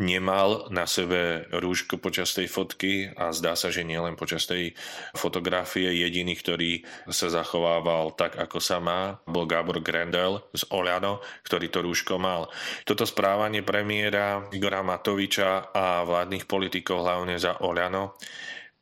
nemal 0.00 0.72
na 0.72 0.88
sebe 0.88 1.44
rúško 1.52 2.00
počas 2.00 2.32
tej 2.32 2.48
fotky 2.48 3.12
a 3.12 3.30
zdá 3.34 3.52
sa, 3.52 3.68
že 3.68 3.84
nielen 3.84 4.16
počas 4.16 4.48
tej 4.48 4.72
fotografie. 5.12 5.92
Jediný, 5.92 6.32
ktorý 6.38 6.84
sa 7.12 7.28
zachovával 7.28 8.16
tak, 8.16 8.40
ako 8.40 8.58
sa 8.58 8.80
má, 8.80 9.20
bol 9.28 9.44
Gábor 9.44 9.84
Grendel 9.84 10.40
z 10.56 10.64
Oľano, 10.72 11.20
ktorý 11.44 11.68
to 11.68 11.84
rúško 11.84 12.16
mal. 12.16 12.48
Toto 12.88 13.04
správanie 13.04 13.60
premiéra 13.60 14.48
Igora 14.54 14.80
Matoviča 14.80 15.74
a 15.74 16.02
vládnych 16.02 16.48
politikov, 16.48 17.04
hlavne 17.04 17.36
za 17.36 17.60
Oľano, 17.60 18.16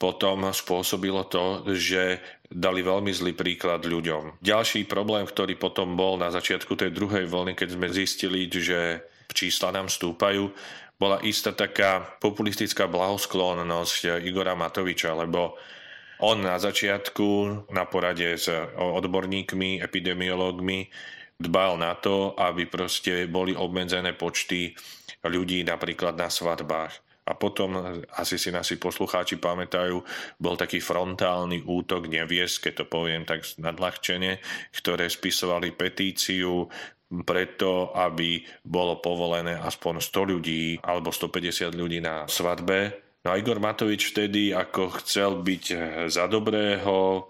potom 0.01 0.49
spôsobilo 0.49 1.29
to, 1.29 1.69
že 1.77 2.25
dali 2.49 2.81
veľmi 2.81 3.13
zlý 3.13 3.37
príklad 3.37 3.85
ľuďom. 3.85 4.41
Ďalší 4.41 4.89
problém, 4.89 5.29
ktorý 5.29 5.61
potom 5.61 5.93
bol 5.93 6.17
na 6.17 6.33
začiatku 6.33 6.73
tej 6.73 6.91
druhej 6.91 7.29
vlny, 7.29 7.53
keď 7.53 7.69
sme 7.77 7.93
zistili, 7.93 8.49
že 8.49 9.05
čísla 9.29 9.77
nám 9.77 9.93
stúpajú, 9.93 10.51
bola 11.01 11.17
istá 11.25 11.57
taká 11.57 12.05
populistická 12.21 12.85
blahosklonnosť 12.85 14.21
Igora 14.21 14.53
Matoviča, 14.53 15.17
lebo 15.17 15.57
on 16.21 16.45
na 16.45 16.61
začiatku 16.61 17.29
na 17.73 17.89
porade 17.89 18.37
s 18.37 18.53
odborníkmi, 18.77 19.81
epidemiológmi 19.81 20.93
dbal 21.41 21.81
na 21.81 21.97
to, 21.97 22.37
aby 22.37 22.69
proste 22.69 23.25
boli 23.25 23.57
obmedzené 23.57 24.13
počty 24.13 24.77
ľudí 25.25 25.65
napríklad 25.65 26.21
na 26.21 26.29
svadbách. 26.29 26.93
A 27.25 27.33
potom, 27.33 28.03
asi 28.21 28.37
si 28.37 28.53
nasi 28.53 28.77
poslucháči 28.77 29.39
pamätajú, 29.41 30.03
bol 30.37 30.59
taký 30.59 30.83
frontálny 30.83 31.65
útok 31.65 32.11
nevies, 32.11 32.61
keď 32.61 32.83
to 32.83 32.85
poviem 32.91 33.23
tak 33.25 33.47
nadľahčene, 33.57 34.43
ktoré 34.75 35.09
spisovali 35.09 35.73
petíciu 35.73 36.69
preto, 37.27 37.91
aby 37.91 38.43
bolo 38.63 39.03
povolené 39.03 39.59
aspoň 39.59 39.99
100 39.99 40.31
ľudí 40.31 40.65
alebo 40.87 41.11
150 41.11 41.75
ľudí 41.75 41.99
na 41.99 42.31
svadbe. 42.31 42.95
No 43.27 43.35
a 43.35 43.39
Igor 43.39 43.59
Matovič 43.59 44.15
vtedy, 44.15 44.55
ako 44.55 45.03
chcel 45.03 45.43
byť 45.45 45.65
za 46.09 46.25
dobrého, 46.31 47.29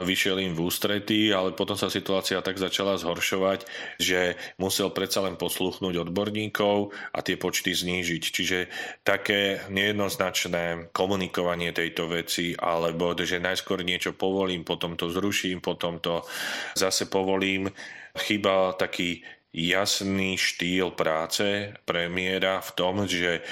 vyšiel 0.00 0.42
im 0.42 0.54
v 0.56 0.64
ústretí, 0.64 1.30
ale 1.30 1.54
potom 1.54 1.78
sa 1.78 1.92
situácia 1.92 2.42
tak 2.42 2.58
začala 2.58 2.98
zhoršovať, 2.98 3.68
že 4.00 4.34
musel 4.58 4.90
predsa 4.90 5.22
len 5.22 5.38
posluchnúť 5.38 6.08
odborníkov 6.08 6.90
a 7.14 7.18
tie 7.22 7.38
počty 7.38 7.76
znížiť. 7.76 8.22
Čiže 8.22 8.58
také 9.06 9.62
nejednoznačné 9.70 10.90
komunikovanie 10.90 11.70
tejto 11.70 12.10
veci, 12.10 12.56
alebo 12.56 13.14
že 13.14 13.42
najskôr 13.42 13.86
niečo 13.86 14.16
povolím, 14.16 14.66
potom 14.66 14.98
to 14.98 15.12
zruším, 15.12 15.62
potom 15.62 16.00
to 16.02 16.26
zase 16.74 17.06
povolím, 17.06 17.70
chýba 18.14 18.74
taký 18.78 19.22
jasný 19.54 20.34
štýl 20.34 20.90
práce 20.98 21.74
premiéra 21.86 22.58
v 22.58 22.70
tom, 22.74 23.06
že 23.06 23.42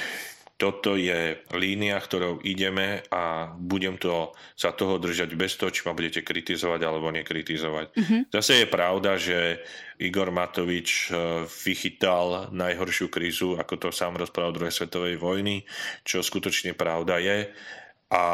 toto 0.62 0.94
je 0.94 1.42
línia, 1.58 1.98
ktorou 1.98 2.38
ideme 2.46 3.02
a 3.10 3.50
budem 3.50 3.98
to 3.98 4.30
sa 4.54 4.70
toho 4.70 5.02
držať 5.02 5.34
bez 5.34 5.58
toho, 5.58 5.74
či 5.74 5.82
ma 5.82 5.90
budete 5.90 6.22
kritizovať 6.22 6.80
alebo 6.86 7.10
nekritizovať. 7.10 7.86
Uh-huh. 7.98 8.20
Zase 8.30 8.62
je 8.62 8.66
pravda, 8.70 9.18
že 9.18 9.58
Igor 9.98 10.30
Matovič 10.30 11.10
eh, 11.10 11.42
vychytal 11.50 12.54
najhoršiu 12.54 13.10
krízu, 13.10 13.58
ako 13.58 13.74
to 13.74 13.88
sám 13.90 14.14
rozprával 14.22 14.54
druhej 14.54 14.70
svetovej 14.70 15.18
vojny, 15.18 15.66
čo 16.06 16.22
skutočne 16.22 16.78
pravda 16.78 17.18
je 17.18 17.50
a 18.12 18.24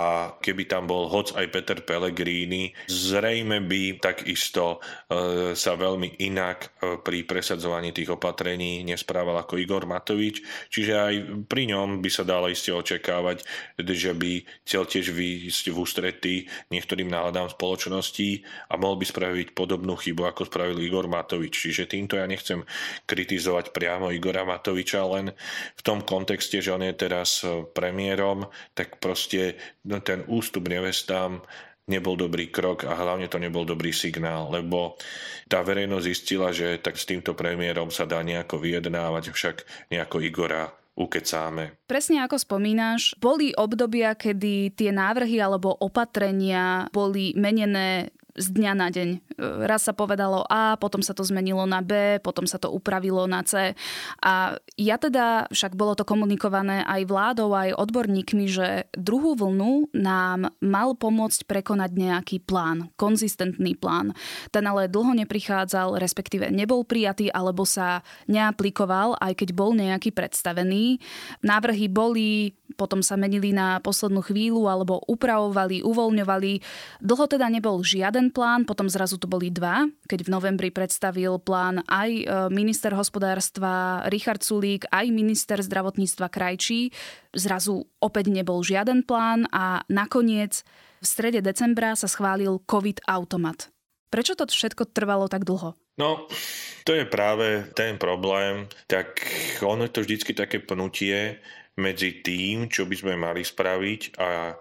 keby 0.42 0.66
tam 0.66 0.90
bol 0.90 1.06
hoc 1.06 1.38
aj 1.38 1.46
Peter 1.54 1.78
Pellegrini, 1.86 2.74
zrejme 2.90 3.62
by 3.62 4.02
takisto 4.02 4.82
e, 5.06 5.54
sa 5.54 5.78
veľmi 5.78 6.18
inak 6.18 6.58
e, 6.58 6.98
pri 6.98 7.22
presadzovaní 7.22 7.94
tých 7.94 8.10
opatrení 8.10 8.82
nesprával 8.82 9.38
ako 9.38 9.54
Igor 9.54 9.86
Matovič, 9.86 10.42
čiže 10.66 10.92
aj 10.98 11.14
pri 11.46 11.70
ňom 11.70 12.02
by 12.02 12.10
sa 12.10 12.26
dalo 12.26 12.50
iste 12.50 12.74
očakávať, 12.74 13.46
že 13.78 14.18
by 14.18 14.42
chcel 14.66 14.82
tiež 14.82 15.14
výjsť 15.14 15.64
v 15.70 15.76
ústretí 15.78 16.34
niektorým 16.74 17.06
náladám 17.06 17.46
spoločnosti 17.54 18.42
a 18.66 18.74
mohol 18.74 18.98
by 18.98 19.06
spraviť 19.06 19.54
podobnú 19.54 19.94
chybu, 19.94 20.26
ako 20.26 20.50
spravil 20.50 20.82
Igor 20.82 21.06
Matovič. 21.06 21.54
Čiže 21.54 21.86
týmto 21.86 22.18
ja 22.18 22.26
nechcem 22.26 22.66
kritizovať 23.06 23.70
priamo 23.70 24.10
Igora 24.10 24.42
Matoviča, 24.42 25.06
len 25.06 25.30
v 25.78 25.82
tom 25.86 26.02
kontexte, 26.02 26.58
že 26.58 26.74
on 26.74 26.82
je 26.82 26.98
teraz 26.98 27.46
premiérom, 27.70 28.50
tak 28.74 28.98
proste 28.98 29.54
No, 29.84 30.00
ten 30.00 30.24
ústup 30.28 30.68
nevestám 30.68 31.42
nebol 31.88 32.20
dobrý 32.20 32.52
krok 32.52 32.84
a 32.84 32.92
hlavne 32.92 33.26
to 33.32 33.40
nebol 33.40 33.64
dobrý 33.64 33.90
signál, 33.96 34.52
lebo 34.52 35.00
tá 35.48 35.64
verejnosť 35.64 36.04
zistila, 36.04 36.52
že 36.52 36.76
tak 36.78 37.00
s 37.00 37.08
týmto 37.08 37.32
premiérom 37.32 37.88
sa 37.88 38.04
dá 38.04 38.20
nejako 38.20 38.60
vyjednávať, 38.60 39.32
však 39.32 39.56
nejako 39.88 40.20
Igora 40.20 40.68
ukecáme. 40.98 41.78
Presne 41.86 42.26
ako 42.26 42.36
spomínaš, 42.42 43.14
boli 43.22 43.54
obdobia, 43.54 44.18
kedy 44.18 44.74
tie 44.74 44.90
návrhy 44.90 45.38
alebo 45.38 45.70
opatrenia 45.78 46.90
boli 46.90 47.32
menené 47.38 48.10
z 48.36 48.46
dňa 48.54 48.72
na 48.76 48.88
deň. 48.92 49.08
E, 49.14 49.18
raz 49.66 49.88
sa 49.88 49.96
povedalo 49.96 50.46
A, 50.46 50.78
potom 50.78 51.02
sa 51.02 51.16
to 51.16 51.26
zmenilo 51.26 51.66
na 51.66 51.82
B, 51.82 52.22
potom 52.22 52.46
sa 52.46 52.56
to 52.60 52.70
upravilo 52.70 53.26
na 53.26 53.42
C. 53.42 53.74
A 54.22 54.54
ja 54.78 54.96
teda, 54.96 55.50
však 55.50 55.74
bolo 55.74 55.98
to 55.98 56.06
komunikované 56.06 56.86
aj 56.86 57.02
vládou, 57.08 57.50
aj 57.52 57.74
odborníkmi, 57.76 58.46
že 58.46 58.86
druhú 58.94 59.34
vlnu 59.34 59.90
nám 59.96 60.54
mal 60.62 60.94
pomôcť 60.94 61.44
prekonať 61.48 61.90
nejaký 61.98 62.36
plán, 62.44 62.94
konzistentný 62.94 63.74
plán. 63.74 64.14
Ten 64.54 64.64
ale 64.68 64.86
dlho 64.86 65.16
neprichádzal, 65.24 65.98
respektíve 65.98 66.52
nebol 66.52 66.86
prijatý 66.86 67.32
alebo 67.32 67.66
sa 67.66 68.06
neaplikoval, 68.30 69.18
aj 69.18 69.34
keď 69.44 69.48
bol 69.56 69.74
nejaký 69.74 70.14
predstavený. 70.14 71.02
Návrhy 71.42 71.90
boli, 71.90 72.54
potom 72.78 73.02
sa 73.02 73.18
menili 73.18 73.50
na 73.50 73.82
poslednú 73.82 74.22
chvíľu 74.22 74.70
alebo 74.70 75.02
upravovali, 75.10 75.82
uvoľňovali. 75.82 76.52
Dlho 77.02 77.24
teda 77.26 77.50
nebol 77.50 77.82
žiaden 77.82 78.27
plán, 78.30 78.64
potom 78.68 78.88
zrazu 78.88 79.16
to 79.16 79.30
boli 79.30 79.52
dva, 79.52 79.88
keď 80.06 80.28
v 80.28 80.32
novembri 80.32 80.68
predstavil 80.72 81.40
plán 81.40 81.84
aj 81.86 82.10
e, 82.10 82.24
minister 82.52 82.92
hospodárstva 82.94 84.04
Richard 84.12 84.44
Sulík, 84.44 84.88
aj 84.88 85.08
minister 85.10 85.58
zdravotníctva 85.60 86.26
Krajčí. 86.30 86.92
Zrazu 87.32 87.84
opäť 88.00 88.32
nebol 88.32 88.60
žiaden 88.64 89.04
plán 89.04 89.48
a 89.52 89.82
nakoniec 89.88 90.64
v 90.98 91.06
strede 91.06 91.40
decembra 91.44 91.94
sa 91.94 92.10
schválil 92.10 92.58
COVID 92.66 93.06
automat. 93.06 93.70
Prečo 94.08 94.34
to 94.34 94.48
všetko 94.48 94.90
trvalo 94.90 95.28
tak 95.28 95.44
dlho? 95.44 95.76
No, 96.00 96.30
to 96.86 96.94
je 96.94 97.04
práve 97.04 97.68
ten 97.76 98.00
problém. 98.00 98.70
Tak 98.88 99.20
ono 99.60 99.84
je 99.84 99.92
to 99.92 100.00
vždycky 100.06 100.32
také 100.32 100.62
pnutie 100.62 101.42
medzi 101.76 102.24
tým, 102.24 102.72
čo 102.72 102.88
by 102.88 102.94
sme 102.96 103.14
mali 103.14 103.44
spraviť 103.44 104.00
a 104.18 104.56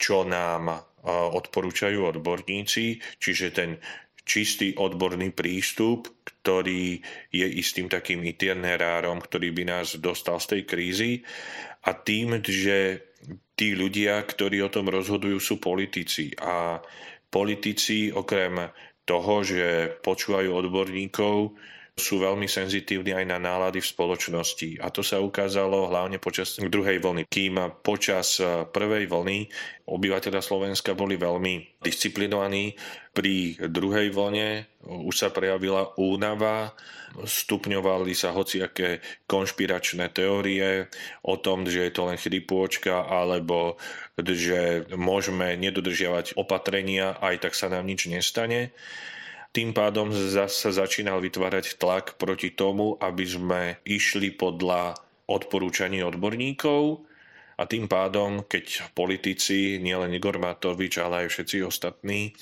čo 0.00 0.24
nám 0.24 0.89
odporúčajú 1.08 2.04
odborníci, 2.04 3.00
čiže 3.20 3.46
ten 3.52 3.80
čistý 4.24 4.76
odborný 4.76 5.32
prístup, 5.34 6.06
ktorý 6.22 7.00
je 7.32 7.46
istým 7.50 7.90
takým 7.90 8.22
itinerárom, 8.22 9.18
ktorý 9.18 9.50
by 9.50 9.64
nás 9.66 9.98
dostal 9.98 10.38
z 10.38 10.46
tej 10.56 10.62
krízy. 10.68 11.12
A 11.88 11.96
tým, 11.96 12.38
že 12.44 13.10
tí 13.56 13.74
ľudia, 13.74 14.22
ktorí 14.22 14.62
o 14.62 14.72
tom 14.72 14.86
rozhodujú, 14.92 15.40
sú 15.40 15.56
politici. 15.58 16.30
A 16.38 16.78
politici 17.32 18.12
okrem 18.14 18.70
toho, 19.08 19.42
že 19.42 19.98
počúvajú 20.04 20.48
odborníkov, 20.52 21.56
sú 22.00 22.24
veľmi 22.24 22.48
senzitívni 22.48 23.12
aj 23.12 23.28
na 23.28 23.36
nálady 23.36 23.84
v 23.84 23.90
spoločnosti. 23.92 24.80
A 24.80 24.88
to 24.88 25.04
sa 25.04 25.20
ukázalo 25.20 25.92
hlavne 25.92 26.16
počas 26.16 26.56
druhej 26.56 26.96
vlny. 27.04 27.28
Kým 27.28 27.60
počas 27.84 28.40
prvej 28.72 29.04
vlny 29.04 29.52
obyvateľia 29.84 30.40
Slovenska 30.40 30.96
boli 30.96 31.20
veľmi 31.20 31.84
disciplinovaní, 31.84 32.72
pri 33.10 33.58
druhej 33.58 34.14
vlne 34.14 34.64
už 34.86 35.14
sa 35.18 35.28
prejavila 35.34 35.98
únava, 35.98 36.78
stupňovali 37.18 38.14
sa 38.14 38.30
hociaké 38.30 39.02
konšpiračné 39.26 40.14
teórie 40.14 40.86
o 41.26 41.34
tom, 41.42 41.66
že 41.66 41.90
je 41.90 41.92
to 41.92 42.06
len 42.06 42.14
chrypôčka 42.14 43.02
alebo 43.02 43.74
že 44.14 44.86
môžeme 44.94 45.58
nedodržiavať 45.58 46.38
opatrenia, 46.38 47.18
aj 47.18 47.50
tak 47.50 47.58
sa 47.58 47.66
nám 47.66 47.82
nič 47.82 48.06
nestane. 48.06 48.70
Tým 49.50 49.74
pádom 49.74 50.14
sa 50.14 50.70
začínal 50.70 51.18
vytvárať 51.18 51.74
tlak 51.74 52.14
proti 52.22 52.54
tomu, 52.54 52.94
aby 53.02 53.24
sme 53.26 53.62
išli 53.82 54.30
podľa 54.30 54.94
odporúčaní 55.26 56.06
odborníkov. 56.06 57.02
A 57.58 57.66
tým 57.66 57.90
pádom, 57.90 58.46
keď 58.46 58.94
politici, 58.94 59.82
nielen 59.82 60.14
Igor 60.14 60.38
Matovič, 60.38 60.96
ale 61.02 61.26
aj 61.26 61.34
všetci 61.34 61.56
ostatní, 61.66 62.32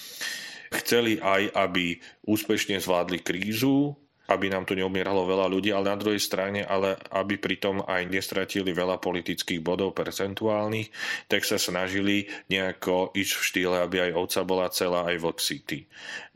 chceli 0.71 1.19
aj, 1.19 1.49
aby 1.57 1.99
úspešne 2.29 2.79
zvládli 2.79 3.25
krízu, 3.25 3.97
aby 4.29 4.53
nám 4.53 4.69
tu 4.69 4.77
neumieralo 4.77 5.25
veľa 5.25 5.49
ľudí, 5.49 5.73
ale 5.73 5.89
na 5.89 5.97
druhej 5.97 6.21
strane, 6.21 6.63
ale 6.63 7.01
aby 7.11 7.41
pritom 7.41 7.83
aj 7.89 8.13
nestratili 8.13 8.77
veľa 8.77 9.01
politických 9.01 9.65
bodov 9.65 9.97
percentuálnych, 9.97 10.93
tak 11.33 11.49
sa 11.49 11.57
snažili 11.57 12.29
nejako 12.53 13.17
ísť 13.17 13.33
v 13.35 13.47
štýle, 13.49 13.77
aby 13.81 13.97
aj 14.09 14.17
ovca 14.17 14.41
bola 14.45 14.67
celá, 14.69 15.09
aj 15.09 15.17
vlk 15.17 15.39
city. 15.41 15.81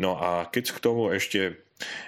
No 0.01 0.17
a 0.17 0.49
keď 0.49 0.65
k 0.73 0.79
tomu 0.81 1.13
ešte 1.13 1.63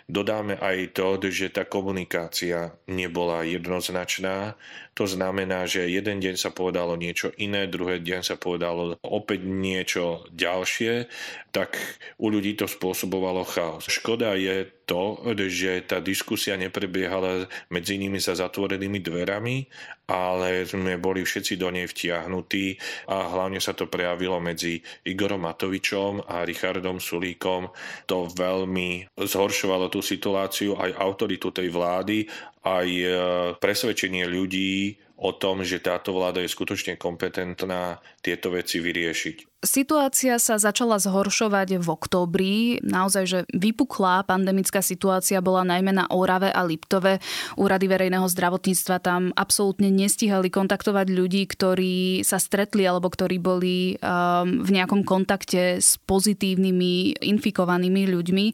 Dodáme 0.06 0.54
aj 0.60 0.94
to, 0.94 1.18
že 1.18 1.50
tá 1.50 1.66
komunikácia 1.66 2.76
nebola 2.86 3.42
jednoznačná. 3.42 4.54
To 4.94 5.10
znamená, 5.10 5.66
že 5.66 5.90
jeden 5.90 6.22
deň 6.22 6.38
sa 6.38 6.54
povedalo 6.54 6.94
niečo 6.94 7.34
iné, 7.42 7.66
druhý 7.66 7.98
deň 7.98 8.20
sa 8.22 8.36
povedalo 8.38 8.94
opäť 9.02 9.42
niečo 9.42 10.22
ďalšie, 10.30 11.10
tak 11.50 11.74
u 12.18 12.30
ľudí 12.30 12.54
to 12.54 12.70
spôsobovalo 12.70 13.42
chaos. 13.42 13.90
Škoda 13.90 14.38
je 14.38 14.70
to, 14.84 15.18
že 15.34 15.88
tá 15.88 15.98
diskusia 15.98 16.54
neprebiehala 16.54 17.48
medzi 17.72 17.96
nimi 17.96 18.20
za 18.20 18.36
zatvorenými 18.36 19.00
dverami, 19.00 19.56
ale 20.04 20.68
sme 20.68 21.00
boli 21.00 21.24
všetci 21.24 21.56
do 21.56 21.72
nej 21.72 21.88
vtiahnutí 21.88 22.76
a 23.08 23.32
hlavne 23.32 23.58
sa 23.58 23.72
to 23.72 23.88
prejavilo 23.88 24.36
medzi 24.38 24.84
Igorom 25.08 25.48
Matovičom 25.48 26.28
a 26.28 26.44
Richardom 26.44 27.00
Sulíkom. 27.00 27.72
To 28.06 28.28
veľmi 28.28 29.16
zhoršovalo 29.16 29.88
tú 29.88 30.04
situáciu, 30.04 30.76
aj 30.76 31.00
autoritu 31.00 31.48
tej 31.48 31.72
vlády, 31.72 32.28
aj 32.64 32.88
e, 32.88 33.06
presvedčenie 33.60 34.24
ľudí 34.24 34.96
o 35.14 35.30
tom, 35.30 35.62
že 35.62 35.78
táto 35.78 36.10
vláda 36.10 36.42
je 36.42 36.50
skutočne 36.50 36.98
kompetentná 36.98 38.02
tieto 38.18 38.50
veci 38.50 38.82
vyriešiť. 38.82 39.62
Situácia 39.64 40.36
sa 40.36 40.60
začala 40.60 41.00
zhoršovať 41.00 41.80
v 41.80 41.88
októbri. 41.88 42.54
Naozaj, 42.84 43.24
že 43.24 43.38
vypuklá 43.54 44.26
pandemická 44.26 44.84
situácia 44.84 45.40
bola 45.40 45.64
najmä 45.64 45.94
na 45.94 46.04
Orave 46.10 46.52
a 46.52 46.60
Liptove. 46.66 47.22
Úrady 47.56 47.86
verejného 47.88 48.26
zdravotníctva 48.28 48.96
tam 49.00 49.32
absolútne 49.38 49.88
nestihali 49.88 50.52
kontaktovať 50.52 51.06
ľudí, 51.08 51.48
ktorí 51.48 52.26
sa 52.26 52.36
stretli 52.36 52.84
alebo 52.84 53.08
ktorí 53.08 53.40
boli 53.40 53.96
um, 53.96 54.60
v 54.66 54.70
nejakom 54.74 55.06
kontakte 55.06 55.80
s 55.80 55.96
pozitívnymi 56.04 57.24
infikovanými 57.24 58.02
ľuďmi. 58.10 58.46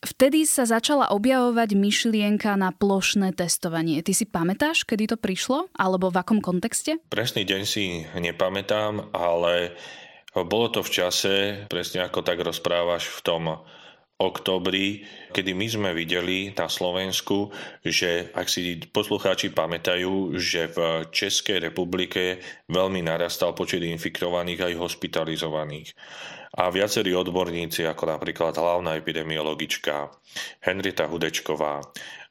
Vtedy 0.00 0.48
sa 0.48 0.64
začala 0.64 1.12
objavovať 1.12 1.76
myšlienka 1.76 2.56
na 2.56 2.72
plošné 2.72 3.36
testovanie. 3.36 4.00
Ty 4.00 4.16
si 4.16 4.24
pamätáš, 4.24 4.88
kedy 4.88 5.12
to 5.12 5.16
prišlo? 5.20 5.68
Alebo 5.76 6.08
v 6.08 6.24
akom 6.24 6.40
kontexte? 6.40 6.96
Presný 7.12 7.44
deň 7.44 7.62
si 7.68 8.08
nepamätám, 8.16 9.12
ale 9.12 9.76
bolo 10.32 10.72
to 10.72 10.80
v 10.80 10.90
čase, 10.90 11.34
presne 11.68 12.08
ako 12.08 12.24
tak 12.24 12.40
rozprávaš 12.40 13.12
v 13.12 13.20
tom 13.20 13.42
oktobri, 14.20 15.04
kedy 15.32 15.56
my 15.56 15.66
sme 15.68 15.90
videli 15.96 16.52
na 16.52 16.68
Slovensku, 16.68 17.52
že 17.80 18.28
ak 18.36 18.52
si 18.52 18.80
poslucháči 18.92 19.48
pamätajú, 19.52 20.36
že 20.36 20.68
v 20.68 21.08
Českej 21.08 21.72
republike 21.72 22.40
veľmi 22.68 23.00
narastal 23.00 23.56
počet 23.56 23.80
infikovaných 23.80 24.64
aj 24.64 24.74
hospitalizovaných. 24.76 25.96
A 26.50 26.66
viacerí 26.74 27.14
odborníci, 27.14 27.86
ako 27.86 28.10
napríklad 28.10 28.58
hlavná 28.58 28.98
epidemiologička 28.98 30.10
Henrita 30.66 31.06
Hudečková, 31.06 31.78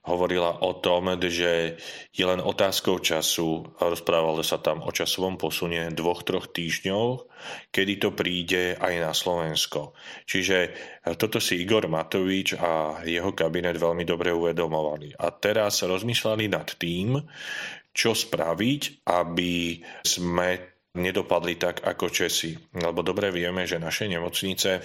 hovorila 0.10 0.64
o 0.64 0.80
tom, 0.80 1.16
že 1.22 1.78
je 2.10 2.24
len 2.26 2.40
otázkou 2.42 3.04
času, 3.04 3.68
rozprávalo 3.78 4.42
sa 4.42 4.58
tam 4.58 4.82
o 4.82 4.90
časovom 4.90 5.38
posune 5.38 5.92
dvoch, 5.92 6.24
troch 6.26 6.50
týždňov, 6.50 7.30
kedy 7.70 7.94
to 8.00 8.10
príde 8.16 8.80
aj 8.80 8.94
na 8.98 9.12
Slovensko. 9.12 9.94
Čiže 10.26 10.58
toto 11.20 11.38
si 11.38 11.62
Igor 11.62 11.86
Matovič 11.92 12.58
a 12.58 13.04
jeho 13.06 13.36
kabinet 13.36 13.78
veľmi 13.78 14.08
dobre 14.08 14.34
uvedomovali. 14.34 15.20
A 15.20 15.30
teraz 15.36 15.84
rozmýšľali 15.86 16.46
nad 16.48 16.68
tým, 16.80 17.20
čo 17.94 18.16
spraviť, 18.16 19.04
aby 19.04 19.84
sme 20.02 20.79
nedopadli 21.00 21.56
tak 21.56 21.82
ako 21.88 22.12
Česi. 22.12 22.54
Lebo 22.76 23.02
dobre 23.02 23.32
vieme, 23.32 23.64
že 23.64 23.80
naše 23.80 24.06
nemocnice 24.06 24.84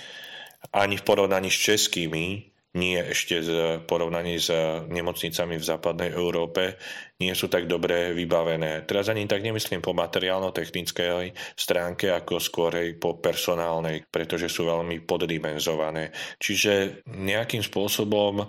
ani 0.72 0.96
v 0.96 1.05
porovnaní 1.05 1.53
s 1.53 1.59
českými, 1.61 2.55
nie 2.74 2.98
ešte 2.98 3.38
v 3.38 3.50
porovnaní 3.87 4.35
s 4.35 4.50
nemocnicami 4.90 5.62
v 5.62 5.68
západnej 5.68 6.11
Európe, 6.11 6.74
nie 7.22 7.31
sú 7.31 7.46
tak 7.46 7.70
dobre 7.70 8.11
vybavené. 8.11 8.83
Teraz 8.83 9.07
ani 9.07 9.31
tak 9.31 9.46
nemyslím 9.46 9.79
po 9.79 9.94
materiálno-technickej 9.94 11.31
stránke, 11.55 12.11
ako 12.11 12.42
skôr 12.42 12.74
po 12.98 13.22
personálnej, 13.22 14.03
pretože 14.11 14.50
sú 14.50 14.66
veľmi 14.66 15.07
poddimenzované. 15.07 16.11
Čiže 16.42 17.07
nejakým 17.07 17.62
spôsobom 17.62 18.42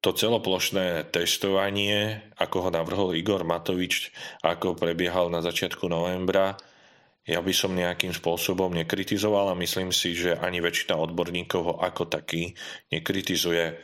to 0.00 0.16
celoplošné 0.16 1.12
testovanie, 1.12 2.24
ako 2.40 2.66
ho 2.66 2.70
navrhol 2.72 3.14
Igor 3.14 3.44
Matovič, 3.46 4.10
ako 4.40 4.74
prebiehal 4.74 5.28
na 5.28 5.44
začiatku 5.44 5.86
novembra, 5.86 6.56
ja 7.30 7.38
by 7.38 7.52
som 7.54 7.78
nejakým 7.78 8.10
spôsobom 8.10 8.74
nekritizoval 8.74 9.54
a 9.54 9.60
myslím 9.62 9.94
si, 9.94 10.18
že 10.18 10.34
ani 10.34 10.58
väčšina 10.58 10.98
odborníkov 10.98 11.60
ho 11.62 11.74
ako 11.78 12.10
taký 12.10 12.58
nekritizuje. 12.90 13.78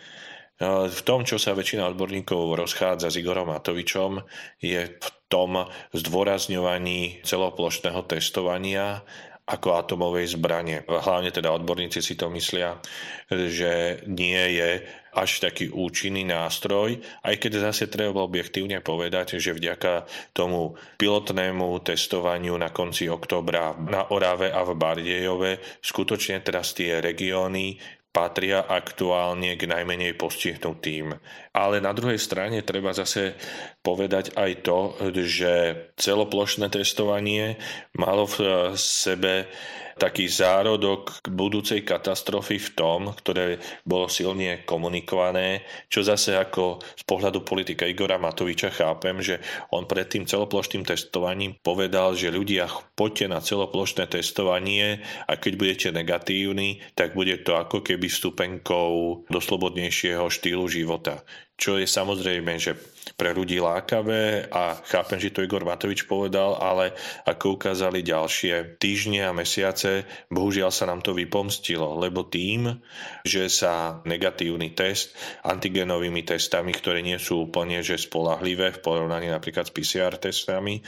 V 0.67 1.01
tom, 1.05 1.23
čo 1.23 1.37
sa 1.37 1.53
väčšina 1.53 1.87
odborníkov 1.93 2.59
rozchádza 2.59 3.13
s 3.13 3.21
Igorom 3.21 3.53
Matovičom, 3.53 4.25
je 4.59 4.89
v 4.89 5.09
tom 5.29 5.69
zdôrazňovaní 5.93 7.23
celoplošného 7.23 8.01
testovania 8.09 9.05
ako 9.47 9.79
atomovej 9.79 10.35
zbranie. 10.35 10.83
Hlavne 10.83 11.31
teda 11.31 11.55
odborníci 11.55 12.03
si 12.03 12.19
to 12.19 12.27
myslia, 12.35 12.83
že 13.31 14.03
nie 14.11 14.59
je 14.59 14.83
až 15.17 15.41
taký 15.41 15.73
účinný 15.73 16.29
nástroj, 16.29 17.01
aj 17.25 17.35
keď 17.41 17.73
zase 17.73 17.89
treba 17.89 18.21
objektívne 18.21 18.85
povedať, 18.85 19.41
že 19.41 19.57
vďaka 19.57 20.05
tomu 20.37 20.77
pilotnému 21.01 21.73
testovaniu 21.81 22.53
na 22.61 22.69
konci 22.69 23.09
oktobra 23.09 23.73
na 23.81 24.13
Orave 24.13 24.53
a 24.53 24.61
v 24.61 24.77
Bardejove 24.77 25.81
skutočne 25.81 26.45
teraz 26.45 26.77
tie 26.77 27.01
regióny 27.01 27.81
patria 28.17 28.65
aktuálne 28.65 29.61
k 29.61 29.69
najmenej 29.69 30.17
postihnutým. 30.17 31.13
Ale 31.53 31.85
na 31.85 31.93
druhej 31.93 32.17
strane 32.17 32.65
treba 32.65 32.97
zase 32.97 33.37
povedať 33.85 34.33
aj 34.33 34.51
to, 34.65 34.97
že 35.21 35.53
celoplošné 36.01 36.73
testovanie 36.73 37.61
malo 37.93 38.25
v 38.25 38.73
sebe 38.81 39.53
taký 39.97 40.29
zárodok 40.29 41.25
budúcej 41.25 41.81
katastrofy 41.81 42.61
v 42.61 42.69
tom, 42.77 43.01
ktoré 43.17 43.57
bolo 43.83 44.13
silne 44.13 44.63
komunikované, 44.69 45.65
čo 45.89 46.05
zase 46.05 46.37
ako 46.37 46.85
z 46.85 47.03
pohľadu 47.09 47.41
politika 47.41 47.89
Igora 47.89 48.21
Matoviča 48.21 48.69
chápem, 48.69 49.25
že 49.25 49.41
on 49.73 49.89
pred 49.89 50.05
tým 50.05 50.29
celoplošným 50.29 50.85
testovaním 50.85 51.57
povedal, 51.65 52.13
že 52.13 52.29
ľudia 52.29 52.69
poďte 52.93 53.27
na 53.33 53.41
celoplošné 53.41 54.05
testovanie 54.13 55.01
a 55.25 55.33
keď 55.41 55.53
budete 55.57 55.89
negatívni, 55.97 56.85
tak 56.93 57.17
bude 57.17 57.41
to 57.41 57.57
ako 57.57 57.81
keby 57.81 58.13
vstupenkou 58.13 59.25
do 59.25 59.41
slobodnejšieho 59.41 60.29
štýlu 60.29 60.69
života 60.69 61.25
čo 61.57 61.81
je 61.81 61.89
samozrejme, 61.89 62.61
že 62.61 62.77
pre 63.17 63.33
ľudí 63.33 63.57
lákavé 63.63 64.53
a 64.53 64.77
chápem, 64.85 65.17
že 65.17 65.33
to 65.33 65.41
Igor 65.41 65.65
Matovič 65.65 66.05
povedal, 66.05 66.61
ale 66.61 66.93
ako 67.25 67.57
ukázali 67.57 68.05
ďalšie 68.05 68.77
týždne 68.77 69.25
a 69.25 69.33
mesiace, 69.33 70.05
bohužiaľ 70.29 70.69
sa 70.69 70.85
nám 70.85 71.01
to 71.01 71.17
vypomstilo, 71.17 71.97
lebo 71.97 72.29
tým, 72.29 72.77
že 73.25 73.49
sa 73.49 74.05
negatívny 74.05 74.77
test 74.77 75.17
antigenovými 75.47 76.29
testami, 76.29 76.77
ktoré 76.77 77.01
nie 77.01 77.17
sú 77.17 77.49
úplne 77.49 77.81
že 77.81 77.97
spolahlivé 77.97 78.77
v 78.77 78.83
porovnaní 78.85 79.33
napríklad 79.33 79.71
s 79.71 79.73
PCR 79.73 80.21
testami, 80.21 80.85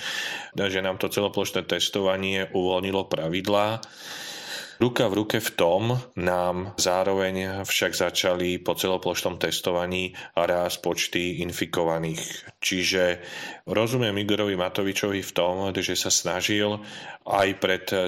že 0.52 0.84
nám 0.84 1.00
to 1.00 1.08
celoplošné 1.08 1.64
testovanie 1.64 2.50
uvoľnilo 2.52 3.08
pravidlá, 3.08 3.80
Ruka 4.78 5.10
v 5.10 5.18
ruke 5.18 5.42
v 5.42 5.50
tom 5.58 5.98
nám 6.14 6.78
zároveň 6.78 7.66
však 7.66 7.98
začali 7.98 8.62
po 8.62 8.78
celoplošnom 8.78 9.34
testovaní 9.34 10.14
raz 10.38 10.78
počty 10.78 11.42
infikovaných. 11.42 12.54
Čiže 12.62 13.18
rozumiem 13.66 14.14
Igorovi 14.22 14.54
Matovičovi 14.54 15.18
v 15.18 15.34
tom, 15.34 15.74
že 15.74 15.98
sa 15.98 16.14
snažil 16.14 16.78
aj 17.26 17.48
pred 17.58 17.84
e, 17.90 17.98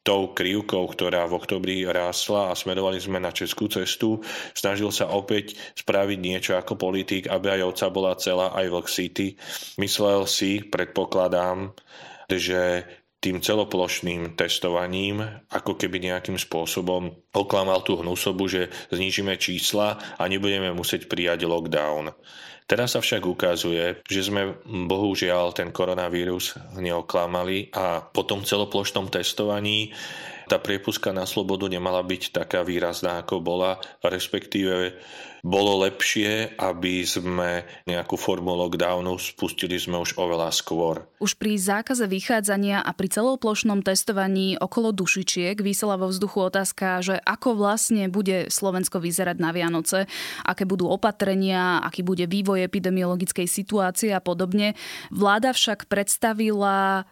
tou 0.00 0.32
krivkou, 0.32 0.88
ktorá 0.88 1.28
v 1.28 1.36
oktobri 1.36 1.84
rásla 1.84 2.48
a 2.48 2.56
smerovali 2.56 2.96
sme 3.04 3.20
na 3.20 3.28
českú 3.28 3.68
cestu. 3.68 4.24
Snažil 4.56 4.88
sa 4.96 5.12
opäť 5.12 5.60
spraviť 5.76 6.18
niečo 6.24 6.52
ako 6.56 6.80
politik, 6.80 7.28
aby 7.28 7.60
aj 7.60 7.68
ovca 7.68 7.86
bola 7.92 8.16
celá 8.16 8.48
aj 8.56 8.72
Vlk 8.72 8.88
City. 8.88 9.28
Myslel 9.76 10.24
si, 10.24 10.64
predpokladám, 10.64 11.76
že 12.32 12.88
tým 13.24 13.40
celoplošným 13.40 14.36
testovaním 14.36 15.24
ako 15.48 15.80
keby 15.80 16.12
nejakým 16.12 16.36
spôsobom 16.36 17.08
oklamal 17.32 17.80
tú 17.80 17.96
hnusobu, 17.96 18.44
že 18.44 18.68
znížime 18.92 19.40
čísla 19.40 19.96
a 20.20 20.22
nebudeme 20.28 20.68
musieť 20.76 21.08
prijať 21.08 21.48
lockdown. 21.48 22.12
Teraz 22.68 22.96
sa 22.96 23.00
však 23.00 23.24
ukazuje, 23.24 24.04
že 24.04 24.20
sme 24.24 24.60
bohužiaľ 24.64 25.56
ten 25.56 25.72
koronavírus 25.72 26.56
neoklamali 26.76 27.72
a 27.72 28.04
po 28.04 28.24
tom 28.28 28.44
celoplošnom 28.44 29.08
testovaní 29.08 29.92
tá 30.44 30.60
priepuska 30.60 31.12
na 31.12 31.24
slobodu 31.24 31.68
nemala 31.72 32.04
byť 32.04 32.36
taká 32.36 32.60
výrazná, 32.60 33.24
ako 33.24 33.40
bola, 33.40 33.80
respektíve 34.04 34.96
bolo 35.44 35.84
lepšie, 35.84 36.56
aby 36.56 37.04
sme 37.04 37.68
nejakú 37.84 38.16
formu 38.16 38.56
lockdownu 38.56 39.20
spustili 39.20 39.76
sme 39.76 40.00
už 40.00 40.16
oveľa 40.16 40.48
skôr. 40.48 41.04
Už 41.20 41.36
pri 41.36 41.60
zákaze 41.60 42.08
vychádzania 42.08 42.80
a 42.80 42.90
pri 42.96 43.12
celoplošnom 43.12 43.84
testovaní 43.84 44.56
okolo 44.56 44.96
dušičiek 44.96 45.60
vysela 45.60 46.00
vo 46.00 46.08
vzduchu 46.08 46.48
otázka, 46.48 47.04
že 47.04 47.20
ako 47.20 47.60
vlastne 47.60 48.08
bude 48.08 48.48
Slovensko 48.48 49.04
vyzerať 49.04 49.36
na 49.36 49.52
Vianoce, 49.52 50.08
aké 50.48 50.64
budú 50.64 50.88
opatrenia, 50.88 51.84
aký 51.84 52.00
bude 52.00 52.24
vývoj 52.24 52.64
epidemiologickej 52.64 53.44
situácie 53.44 54.16
a 54.16 54.24
podobne. 54.24 54.72
Vláda 55.12 55.52
však 55.52 55.92
predstavila 55.92 57.04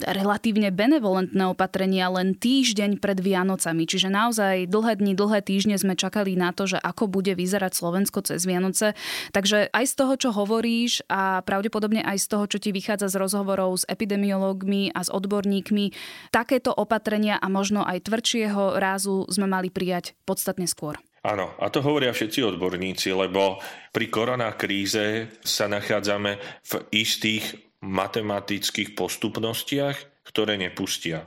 relatívne 0.00 0.72
benevolentné 0.72 1.44
opatrenia 1.48 2.08
len 2.08 2.32
týždeň 2.32 2.98
pred 2.98 3.18
Vianocami. 3.20 3.84
Čiže 3.84 4.08
naozaj 4.08 4.66
dlhé 4.68 4.98
dni, 4.98 5.12
dlhé 5.12 5.44
týždne 5.44 5.76
sme 5.76 5.98
čakali 5.98 6.34
na 6.34 6.56
to, 6.56 6.64
že 6.64 6.78
ako 6.80 7.08
bude 7.08 7.36
vyzerať 7.36 7.72
Slovensko 7.76 8.24
cez 8.24 8.44
Vianoce. 8.48 8.96
Takže 9.36 9.68
aj 9.70 9.84
z 9.84 9.94
toho, 9.94 10.14
čo 10.16 10.30
hovoríš 10.32 11.04
a 11.12 11.44
pravdepodobne 11.44 12.00
aj 12.00 12.18
z 12.22 12.26
toho, 12.32 12.44
čo 12.48 12.58
ti 12.58 12.72
vychádza 12.72 13.12
z 13.12 13.20
rozhovorov 13.20 13.76
s 13.76 13.88
epidemiológmi 13.88 14.92
a 14.92 15.04
s 15.04 15.12
odborníkmi, 15.12 15.92
takéto 16.32 16.72
opatrenia 16.72 17.36
a 17.36 17.46
možno 17.52 17.84
aj 17.84 18.08
tvrdšieho 18.08 18.80
rázu 18.80 19.28
sme 19.28 19.46
mali 19.46 19.68
prijať 19.68 20.16
podstatne 20.24 20.64
skôr. 20.64 20.96
Áno, 21.22 21.54
a 21.62 21.70
to 21.70 21.78
hovoria 21.86 22.10
všetci 22.10 22.42
odborníci, 22.42 23.14
lebo 23.14 23.62
pri 23.94 24.10
koronakríze 24.10 25.30
sa 25.46 25.70
nachádzame 25.70 26.34
v 26.66 26.72
istých 26.90 27.71
matematických 27.82 28.94
postupnostiach, 28.94 30.24
ktoré 30.24 30.54
nepustia. 30.56 31.26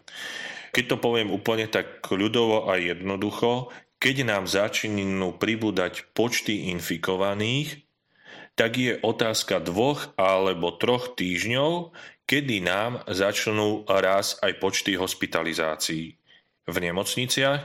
Keď 0.71 0.83
to 0.87 0.97
poviem 0.99 1.31
úplne 1.31 1.67
tak 1.67 2.03
ľudovo 2.07 2.71
a 2.71 2.79
jednoducho, 2.79 3.71
keď 3.99 4.27
nám 4.27 4.43
začnú 4.47 5.35
pribúdať 5.39 6.11
počty 6.15 6.71
infikovaných, 6.71 7.83
tak 8.55 8.79
je 8.79 8.95
otázka 9.03 9.59
dvoch 9.59 10.15
alebo 10.15 10.75
troch 10.79 11.15
týždňov, 11.15 11.91
kedy 12.23 12.63
nám 12.63 13.03
začnú 13.07 13.83
raz 13.87 14.39
aj 14.39 14.57
počty 14.63 14.95
hospitalizácií 14.95 16.15
v 16.65 16.75
nemocniciach 16.79 17.61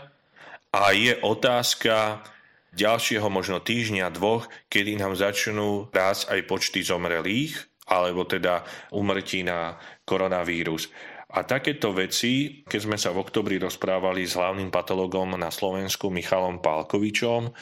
a 0.70 0.82
je 0.94 1.14
otázka 1.22 2.26
ďalšieho 2.74 3.26
možno 3.26 3.58
týždňa, 3.58 4.14
dvoch, 4.14 4.46
kedy 4.70 4.98
nám 4.98 5.18
začnú 5.18 5.90
raz 5.90 6.26
aj 6.30 6.46
počty 6.46 6.82
zomrelých 6.86 7.70
alebo 7.90 8.22
teda 8.24 8.62
umrtí 8.94 9.42
na 9.42 9.74
koronavírus. 10.06 10.88
A 11.30 11.46
takéto 11.46 11.94
veci, 11.94 12.62
keď 12.66 12.80
sme 12.82 12.98
sa 12.98 13.14
v 13.14 13.22
oktobri 13.22 13.58
rozprávali 13.58 14.26
s 14.26 14.34
hlavným 14.34 14.70
patologom 14.70 15.38
na 15.38 15.50
Slovensku 15.50 16.10
Michalom 16.10 16.58
Pálkovičom, 16.58 17.54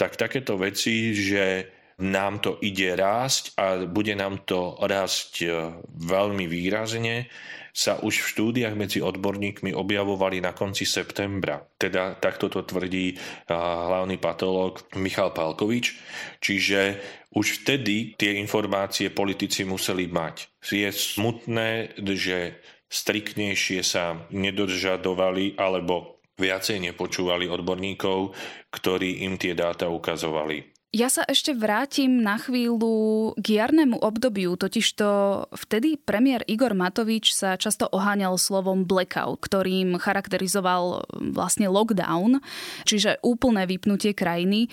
tak 0.00 0.16
takéto 0.16 0.56
veci, 0.56 1.12
že 1.12 1.68
nám 2.00 2.40
to 2.42 2.58
ide 2.64 2.96
rásť 2.96 3.54
a 3.60 3.86
bude 3.86 4.16
nám 4.18 4.42
to 4.48 4.74
rásť 4.82 5.32
e, 5.46 5.48
veľmi 5.86 6.50
výrazne, 6.50 7.30
sa 7.74 7.98
už 7.98 8.22
v 8.22 8.30
štúdiách 8.30 8.78
medzi 8.78 9.02
odborníkmi 9.02 9.74
objavovali 9.74 10.38
na 10.38 10.54
konci 10.54 10.86
septembra. 10.86 11.58
Teda 11.74 12.14
takto 12.14 12.46
to 12.46 12.62
tvrdí 12.62 13.18
hlavný 13.50 14.22
patológ 14.22 14.86
Michal 14.94 15.34
Palkovič. 15.34 15.98
Čiže 16.38 17.02
už 17.34 17.66
vtedy 17.66 18.14
tie 18.14 18.38
informácie 18.38 19.10
politici 19.10 19.66
museli 19.66 20.06
mať. 20.06 20.62
Je 20.62 20.86
smutné, 20.86 21.98
že 21.98 22.62
striktnejšie 22.86 23.82
sa 23.82 24.22
nedržadovali 24.30 25.58
alebo 25.58 26.22
viacej 26.38 26.78
nepočúvali 26.78 27.50
odborníkov, 27.50 28.38
ktorí 28.70 29.26
im 29.26 29.34
tie 29.34 29.58
dáta 29.58 29.90
ukazovali. 29.90 30.73
Ja 30.94 31.10
sa 31.10 31.26
ešte 31.26 31.58
vrátim 31.58 32.22
na 32.22 32.38
chvíľu 32.38 33.34
k 33.34 33.58
jarnému 33.58 33.98
obdobiu, 33.98 34.54
totižto 34.54 35.06
vtedy 35.50 35.98
premiér 35.98 36.46
Igor 36.46 36.70
Matovič 36.70 37.34
sa 37.34 37.58
často 37.58 37.90
oháňal 37.90 38.38
slovom 38.38 38.86
blackout, 38.86 39.42
ktorým 39.42 39.98
charakterizoval 39.98 41.02
vlastne 41.34 41.66
lockdown, 41.66 42.38
čiže 42.86 43.18
úplné 43.26 43.66
vypnutie 43.66 44.14
krajiny 44.14 44.70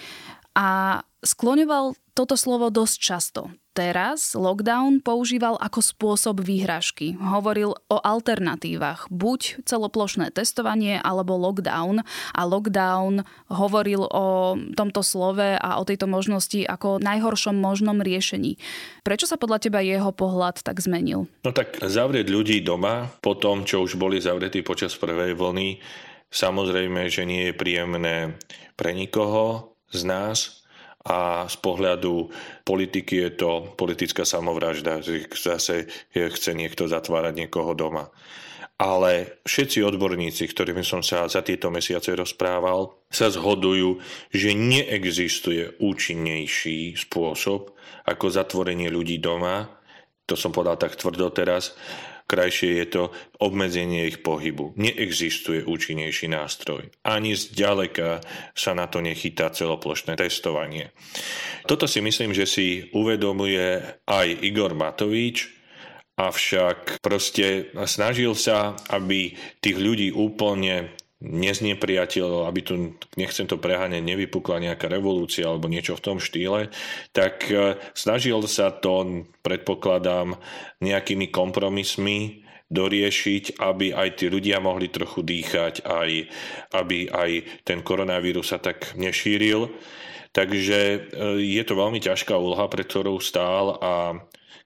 a 0.54 1.02
skloňoval 1.26 1.98
toto 2.14 2.38
slovo 2.38 2.70
dosť 2.70 2.98
často. 3.02 3.50
Teraz 3.72 4.36
lockdown 4.36 5.00
používal 5.00 5.56
ako 5.56 5.80
spôsob 5.80 6.44
výhražky. 6.44 7.16
Hovoril 7.16 7.72
o 7.72 7.98
alternatívach, 8.04 9.08
buď 9.08 9.64
celoplošné 9.64 10.36
testovanie 10.36 11.00
alebo 11.00 11.40
lockdown. 11.40 12.04
A 12.36 12.42
lockdown 12.44 13.24
hovoril 13.48 14.04
o 14.12 14.60
tomto 14.76 15.00
slove 15.00 15.56
a 15.56 15.80
o 15.80 15.88
tejto 15.88 16.04
možnosti 16.04 16.68
ako 16.68 17.00
najhoršom 17.00 17.56
možnom 17.56 18.04
riešení. 18.04 18.60
Prečo 19.08 19.24
sa 19.24 19.40
podľa 19.40 19.64
teba 19.64 19.80
jeho 19.80 20.12
pohľad 20.12 20.68
tak 20.68 20.84
zmenil? 20.84 21.32
No 21.48 21.56
tak 21.56 21.80
zavrieť 21.80 22.28
ľudí 22.28 22.60
doma 22.60 23.08
po 23.24 23.40
tom, 23.40 23.64
čo 23.64 23.88
už 23.88 23.96
boli 23.96 24.20
zavretí 24.20 24.68
počas 24.68 25.00
prvej 25.00 25.32
vlny, 25.32 25.80
samozrejme, 26.28 27.08
že 27.08 27.24
nie 27.24 27.48
je 27.48 27.54
príjemné 27.56 28.36
pre 28.76 28.92
nikoho 28.92 29.76
z 29.96 30.04
nás, 30.04 30.61
a 31.06 31.50
z 31.50 31.56
pohľadu 31.58 32.30
politiky 32.62 33.26
je 33.28 33.32
to 33.34 33.52
politická 33.74 34.22
samovražda, 34.22 35.02
že 35.02 35.26
zase 35.34 35.90
chce 36.14 36.52
niekto 36.54 36.86
zatvárať 36.86 37.34
niekoho 37.46 37.74
doma. 37.74 38.14
Ale 38.82 39.42
všetci 39.46 39.86
odborníci, 39.86 40.50
ktorými 40.50 40.82
som 40.82 41.06
sa 41.06 41.30
za 41.30 41.46
tieto 41.46 41.70
mesiace 41.70 42.18
rozprával, 42.18 42.98
sa 43.14 43.30
zhodujú, 43.30 44.02
že 44.34 44.58
neexistuje 44.58 45.78
účinnejší 45.78 46.98
spôsob 46.98 47.78
ako 48.10 48.26
zatvorenie 48.34 48.90
ľudí 48.90 49.22
doma, 49.22 49.70
to 50.26 50.34
som 50.34 50.50
povedal 50.50 50.82
tak 50.82 50.98
tvrdo 50.98 51.30
teraz, 51.30 51.78
krajšie 52.32 52.80
je 52.80 52.88
to 52.88 53.04
obmedzenie 53.44 54.08
ich 54.08 54.24
pohybu. 54.24 54.72
Neexistuje 54.80 55.67
účinnejší 55.67 56.32
nástroj. 56.32 56.88
Ani 57.04 57.36
zďaleka 57.36 58.24
sa 58.56 58.72
na 58.72 58.88
to 58.88 59.04
nechytá 59.04 59.52
celoplošné 59.52 60.15
testovanie. 60.15 60.96
Toto 61.67 61.91
si 61.91 62.00
myslím, 62.00 62.32
že 62.32 62.48
si 62.48 62.88
uvedomuje 62.96 63.84
aj 64.08 64.28
Igor 64.39 64.72
Matovič 64.72 65.62
avšak 66.22 67.02
proste 67.02 67.74
snažil 67.89 68.38
sa, 68.38 68.78
aby 68.94 69.34
tých 69.63 69.78
ľudí 69.80 70.13
úplne 70.13 70.94
neznepriateľ, 71.22 72.50
aby 72.50 72.60
tu, 72.66 72.98
nechcem 73.14 73.46
to 73.46 73.62
preháňať, 73.62 74.02
nevypukla 74.02 74.58
nejaká 74.58 74.90
revolúcia 74.90 75.46
alebo 75.46 75.70
niečo 75.70 75.94
v 75.94 76.06
tom 76.06 76.18
štýle, 76.18 76.74
tak 77.14 77.46
e, 77.48 77.78
snažil 77.94 78.42
sa 78.50 78.74
to, 78.74 79.26
predpokladám, 79.46 80.42
nejakými 80.82 81.30
kompromismi 81.30 82.42
doriešiť, 82.74 83.62
aby 83.62 83.94
aj 83.94 84.10
tí 84.18 84.26
ľudia 84.34 84.58
mohli 84.64 84.90
trochu 84.90 85.22
dýchať, 85.22 85.86
aj, 85.86 86.10
aby 86.74 87.12
aj 87.14 87.32
ten 87.68 87.86
koronavírus 87.86 88.50
sa 88.50 88.58
tak 88.58 88.98
nešíril. 88.98 89.70
Takže 90.34 90.80
e, 90.82 91.00
je 91.38 91.64
to 91.68 91.78
veľmi 91.78 92.02
ťažká 92.02 92.34
úloha, 92.34 92.66
pre 92.66 92.82
ktorou 92.82 93.22
stál 93.22 93.78
a 93.78 93.94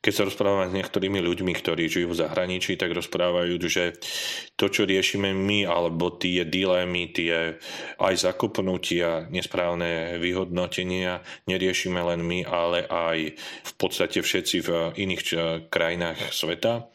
keď 0.06 0.13
sa 0.13 0.28
rozprávame 0.30 0.70
s 0.70 0.78
niektorými 0.78 1.18
ľuďmi, 1.18 1.50
ktorí 1.58 1.89
žijú 1.89 2.13
v 2.13 2.22
zahraničí, 2.22 2.78
tak 2.78 2.94
rozprávajú, 2.94 3.58
že 3.65 3.98
to, 4.54 4.70
čo 4.70 4.86
riešime 4.86 5.34
my, 5.34 5.65
alebo 5.65 6.13
tie 6.13 6.46
dilemy, 6.46 7.10
tie 7.10 7.58
aj 7.98 8.13
zakopnutia, 8.13 9.26
nesprávne 9.34 10.22
vyhodnotenia, 10.22 11.26
neriešime 11.50 12.06
len 12.06 12.22
my, 12.22 12.46
ale 12.46 12.86
aj 12.86 13.34
v 13.65 13.74
podstate 13.82 14.22
všetci 14.22 14.58
v 14.62 14.70
iných 14.94 15.22
krajinách 15.74 16.30
sveta. 16.30 16.86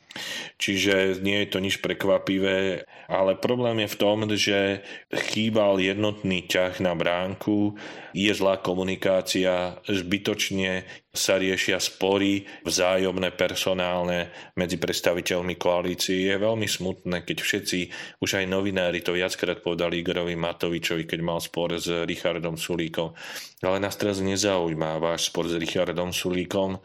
Čiže 0.58 1.22
nie 1.22 1.46
je 1.46 1.48
to 1.54 1.62
nič 1.62 1.78
prekvapivé, 1.78 2.82
ale 3.06 3.38
problém 3.38 3.86
je 3.86 3.92
v 3.94 3.98
tom, 3.98 4.18
že 4.34 4.82
chýbal 5.30 5.78
jednotný 5.78 6.50
ťah 6.50 6.82
na 6.82 6.98
bránku, 6.98 7.78
je 8.14 8.32
zlá 8.34 8.62
komunikácia, 8.62 9.78
zbytočne 9.86 10.84
sa 11.10 11.42
riešia 11.42 11.82
spory 11.82 12.46
vzájomné, 12.62 13.34
personálne 13.34 14.30
medzi 14.54 14.78
predstaviteľmi 14.78 15.58
koalície. 15.58 16.30
Je 16.30 16.38
veľmi 16.38 16.70
smutné, 16.70 17.26
keď 17.26 17.38
všetci, 17.42 17.78
už 18.22 18.38
aj 18.38 18.46
novinári 18.46 19.02
to 19.02 19.18
viackrát 19.18 19.58
povedali 19.58 20.06
Igorovi 20.06 20.38
Matovičovi, 20.38 21.10
keď 21.10 21.20
mal 21.26 21.42
spor 21.42 21.74
s 21.74 21.90
Richardom 22.06 22.54
Sulíkom. 22.54 23.10
Ale 23.60 23.82
nás 23.82 23.98
teraz 23.98 24.22
nezaujíma 24.22 25.02
váš 25.02 25.28
spor 25.34 25.50
s 25.50 25.58
Richardom 25.58 26.14
Sulíkom, 26.14 26.78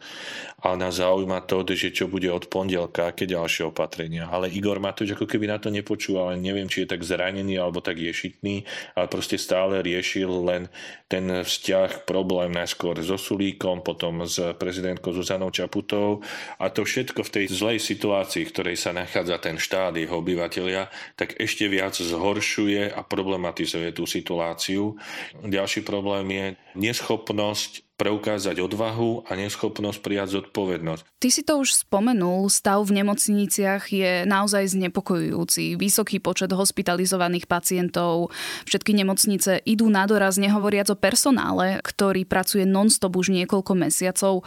ale 0.58 0.74
nás 0.76 0.98
zaujíma 0.98 1.46
to, 1.46 1.62
že 1.72 1.94
čo 1.94 2.10
bude 2.10 2.26
od 2.26 2.50
pondelka, 2.50 3.14
aké 3.14 3.30
ďalšie 3.30 3.70
opatrenia. 3.70 4.26
Ale 4.26 4.50
Igor 4.50 4.82
Matovič 4.82 5.14
ako 5.14 5.30
keby 5.30 5.46
na 5.46 5.62
to 5.62 5.70
nepočúval, 5.70 6.34
neviem, 6.34 6.66
či 6.66 6.82
je 6.82 6.92
tak 6.92 7.06
zranený 7.06 7.62
alebo 7.62 7.78
tak 7.78 8.02
ješitný, 8.02 8.66
ale 8.98 9.06
proste 9.06 9.38
stále 9.38 9.80
riešil 9.86 10.28
len 10.28 10.66
ten 11.06 11.15
vzťah, 11.22 12.04
problém 12.04 12.52
najskôr 12.52 12.98
so 13.00 13.14
Sulíkom, 13.14 13.80
potom 13.80 14.26
s 14.26 14.36
prezidentkou 14.60 15.14
Zuzanou 15.14 15.54
Čaputou 15.54 16.20
a 16.60 16.68
to 16.68 16.82
všetko 16.82 17.22
v 17.22 17.32
tej 17.32 17.44
zlej 17.48 17.78
situácii, 17.78 18.44
v 18.44 18.52
ktorej 18.52 18.76
sa 18.76 18.92
nachádza 18.92 19.38
ten 19.38 19.56
štát, 19.56 19.94
jeho 19.94 20.18
obyvateľia, 20.20 20.90
tak 21.14 21.38
ešte 21.38 21.70
viac 21.70 21.94
zhoršuje 21.96 22.92
a 22.92 23.00
problematizuje 23.06 23.94
tú 23.94 24.04
situáciu. 24.04 24.98
Ďalší 25.40 25.86
problém 25.86 26.26
je 26.34 26.46
neschopnosť 26.76 27.85
preukázať 27.96 28.60
odvahu 28.60 29.24
a 29.24 29.32
neschopnosť 29.34 29.98
prijať 30.04 30.28
zodpovednosť. 30.40 31.02
Ty 31.16 31.28
si 31.32 31.42
to 31.42 31.64
už 31.64 31.88
spomenul, 31.88 32.46
stav 32.52 32.84
v 32.84 33.00
nemocniciach 33.02 33.88
je 33.88 34.28
naozaj 34.28 34.76
znepokojujúci. 34.76 35.80
Vysoký 35.80 36.20
počet 36.20 36.52
hospitalizovaných 36.52 37.48
pacientov, 37.48 38.30
všetky 38.68 38.92
nemocnice 38.92 39.64
idú 39.64 39.88
na 39.88 40.04
doraz, 40.04 40.36
nehovoriac 40.36 40.92
o 40.92 40.96
personále, 40.96 41.80
ktorý 41.80 42.28
pracuje 42.28 42.68
non-stop 42.68 43.16
už 43.16 43.32
niekoľko 43.32 43.72
mesiacov. 43.72 44.44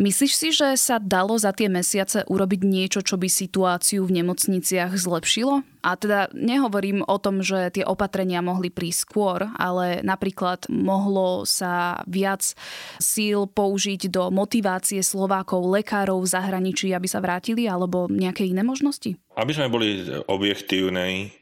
Myslíš 0.00 0.32
si, 0.32 0.48
že 0.56 0.72
sa 0.80 0.96
dalo 0.96 1.36
za 1.36 1.52
tie 1.52 1.68
mesiace 1.68 2.24
urobiť 2.24 2.64
niečo, 2.64 3.04
čo 3.04 3.20
by 3.20 3.28
situáciu 3.28 4.08
v 4.08 4.24
nemocniciach 4.24 4.96
zlepšilo? 4.96 5.60
A 5.84 6.00
teda 6.00 6.32
nehovorím 6.32 7.04
o 7.04 7.20
tom, 7.20 7.44
že 7.44 7.68
tie 7.76 7.84
opatrenia 7.84 8.40
mohli 8.40 8.72
prísť 8.72 9.00
skôr, 9.04 9.52
ale 9.60 10.00
napríklad 10.00 10.64
mohlo 10.72 11.44
sa 11.44 12.00
viac 12.08 12.56
síl 12.96 13.44
použiť 13.50 14.08
do 14.08 14.32
motivácie 14.32 15.04
Slovákov, 15.04 15.68
lekárov 15.68 16.24
v 16.24 16.30
zahraničí, 16.30 16.88
aby 16.96 17.10
sa 17.10 17.20
vrátili, 17.20 17.68
alebo 17.68 18.08
nejaké 18.08 18.48
iné 18.48 18.64
možnosti? 18.64 19.18
Aby 19.36 19.52
sme 19.52 19.68
boli 19.68 20.08
objektívnej, 20.24 21.41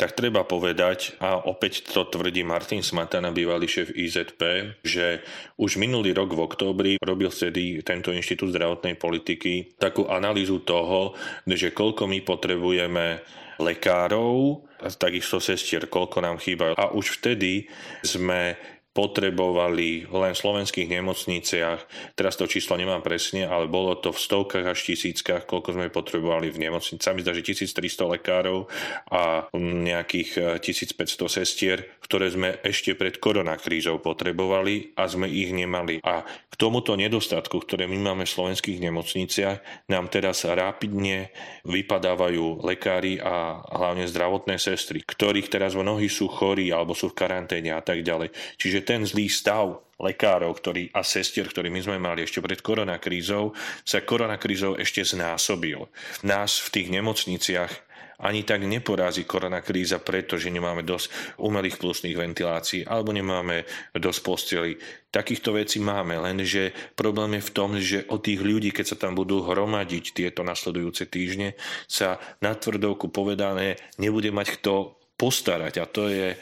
tak 0.00 0.16
treba 0.16 0.48
povedať, 0.48 1.20
a 1.20 1.44
opäť 1.44 1.84
to 1.92 2.08
tvrdí 2.08 2.40
Martin 2.40 2.80
Smatana, 2.80 3.36
bývalý 3.36 3.68
šéf 3.68 3.92
IZP, 3.92 4.40
že 4.80 5.20
už 5.60 5.76
minulý 5.76 6.16
rok 6.16 6.32
v 6.32 6.40
októbri 6.40 6.92
robil 7.04 7.28
vtedy 7.28 7.84
tento 7.84 8.08
Inštitút 8.08 8.56
zdravotnej 8.56 8.96
politiky 8.96 9.76
takú 9.76 10.08
analýzu 10.08 10.64
toho, 10.64 11.12
že 11.44 11.76
koľko 11.76 12.08
my 12.08 12.24
potrebujeme 12.24 13.20
lekárov, 13.60 14.64
takisto 14.96 15.36
sestier, 15.36 15.84
koľko 15.84 16.24
nám 16.24 16.40
chýba. 16.40 16.72
A 16.80 16.96
už 16.96 17.20
vtedy 17.20 17.68
sme 18.00 18.56
potrebovali 18.90 20.10
len 20.10 20.32
v 20.34 20.42
slovenských 20.42 20.90
nemocniciach, 20.90 21.80
teraz 22.18 22.34
to 22.34 22.50
číslo 22.50 22.74
nemám 22.74 23.06
presne, 23.06 23.46
ale 23.46 23.70
bolo 23.70 23.94
to 23.94 24.10
v 24.10 24.18
stovkách 24.18 24.66
až 24.66 24.82
tisíckach, 24.82 25.46
koľko 25.46 25.78
sme 25.78 25.94
potrebovali 25.94 26.50
v 26.50 26.66
nemocnici. 26.66 27.06
Mi 27.14 27.22
zdá, 27.22 27.30
že 27.30 27.46
1300 27.46 28.18
lekárov 28.18 28.66
a 29.14 29.46
nejakých 29.54 30.58
1500 30.58 31.30
sestier, 31.30 31.86
ktoré 32.02 32.34
sme 32.34 32.58
ešte 32.66 32.98
pred 32.98 33.22
koronakrízou 33.22 34.02
potrebovali 34.02 34.98
a 34.98 35.06
sme 35.06 35.30
ich 35.30 35.54
nemali. 35.54 36.02
A 36.02 36.26
k 36.26 36.54
tomuto 36.58 36.98
nedostatku, 36.98 37.62
ktoré 37.62 37.86
my 37.86 37.94
máme 37.94 38.24
v 38.26 38.34
slovenských 38.34 38.82
nemocniciach, 38.82 39.86
nám 39.86 40.10
teraz 40.10 40.42
rapidne 40.42 41.30
vypadávajú 41.62 42.66
lekári 42.66 43.22
a 43.22 43.62
hlavne 43.70 44.10
zdravotné 44.10 44.58
sestry, 44.58 45.06
ktorých 45.06 45.46
teraz 45.46 45.78
mnohí 45.78 46.10
sú 46.10 46.26
chorí 46.26 46.74
alebo 46.74 46.98
sú 46.98 47.14
v 47.14 47.18
karanténe 47.22 47.70
a 47.70 47.78
tak 47.78 48.02
ďalej. 48.02 48.34
Čiže 48.58 48.79
že 48.80 48.88
ten 48.88 49.04
zlý 49.04 49.28
stav 49.28 49.84
lekárov 50.00 50.56
ktorý, 50.56 50.88
a 50.96 51.04
sestier, 51.04 51.44
ktorý 51.44 51.68
my 51.68 51.80
sme 51.84 52.00
mali 52.00 52.24
ešte 52.24 52.40
pred 52.40 52.64
koronakrízou, 52.64 53.52
sa 53.84 54.00
koronakrízou 54.00 54.80
ešte 54.80 55.04
znásobil. 55.04 55.84
Nás 56.24 56.56
v 56.56 56.68
tých 56.72 56.88
nemocniciach 56.88 57.72
ani 58.20 58.44
tak 58.44 58.64
neporazí 58.68 59.24
koronakríza, 59.24 60.00
pretože 60.00 60.52
nemáme 60.52 60.84
dosť 60.84 61.36
umelých 61.40 61.80
plusných 61.80 62.16
ventilácií 62.16 62.84
alebo 62.84 63.16
nemáme 63.16 63.64
dosť 63.96 64.20
posteli. 64.20 64.72
Takýchto 65.08 65.56
vecí 65.56 65.80
máme, 65.80 66.20
lenže 66.20 66.72
problém 66.96 67.40
je 67.40 67.48
v 67.48 67.54
tom, 67.56 67.70
že 67.80 68.04
o 68.12 68.20
tých 68.20 68.40
ľudí, 68.44 68.76
keď 68.76 68.86
sa 68.92 68.96
tam 69.00 69.16
budú 69.16 69.40
hromadiť 69.44 70.12
tieto 70.12 70.44
nasledujúce 70.44 71.08
týždne, 71.08 71.56
sa 71.88 72.20
na 72.44 72.52
tvrdovku 72.52 73.08
povedané 73.08 73.80
nebude 73.96 74.28
mať 74.32 74.60
kto 74.60 75.00
postarať. 75.16 75.80
A 75.80 75.88
to 75.88 76.12
je 76.12 76.36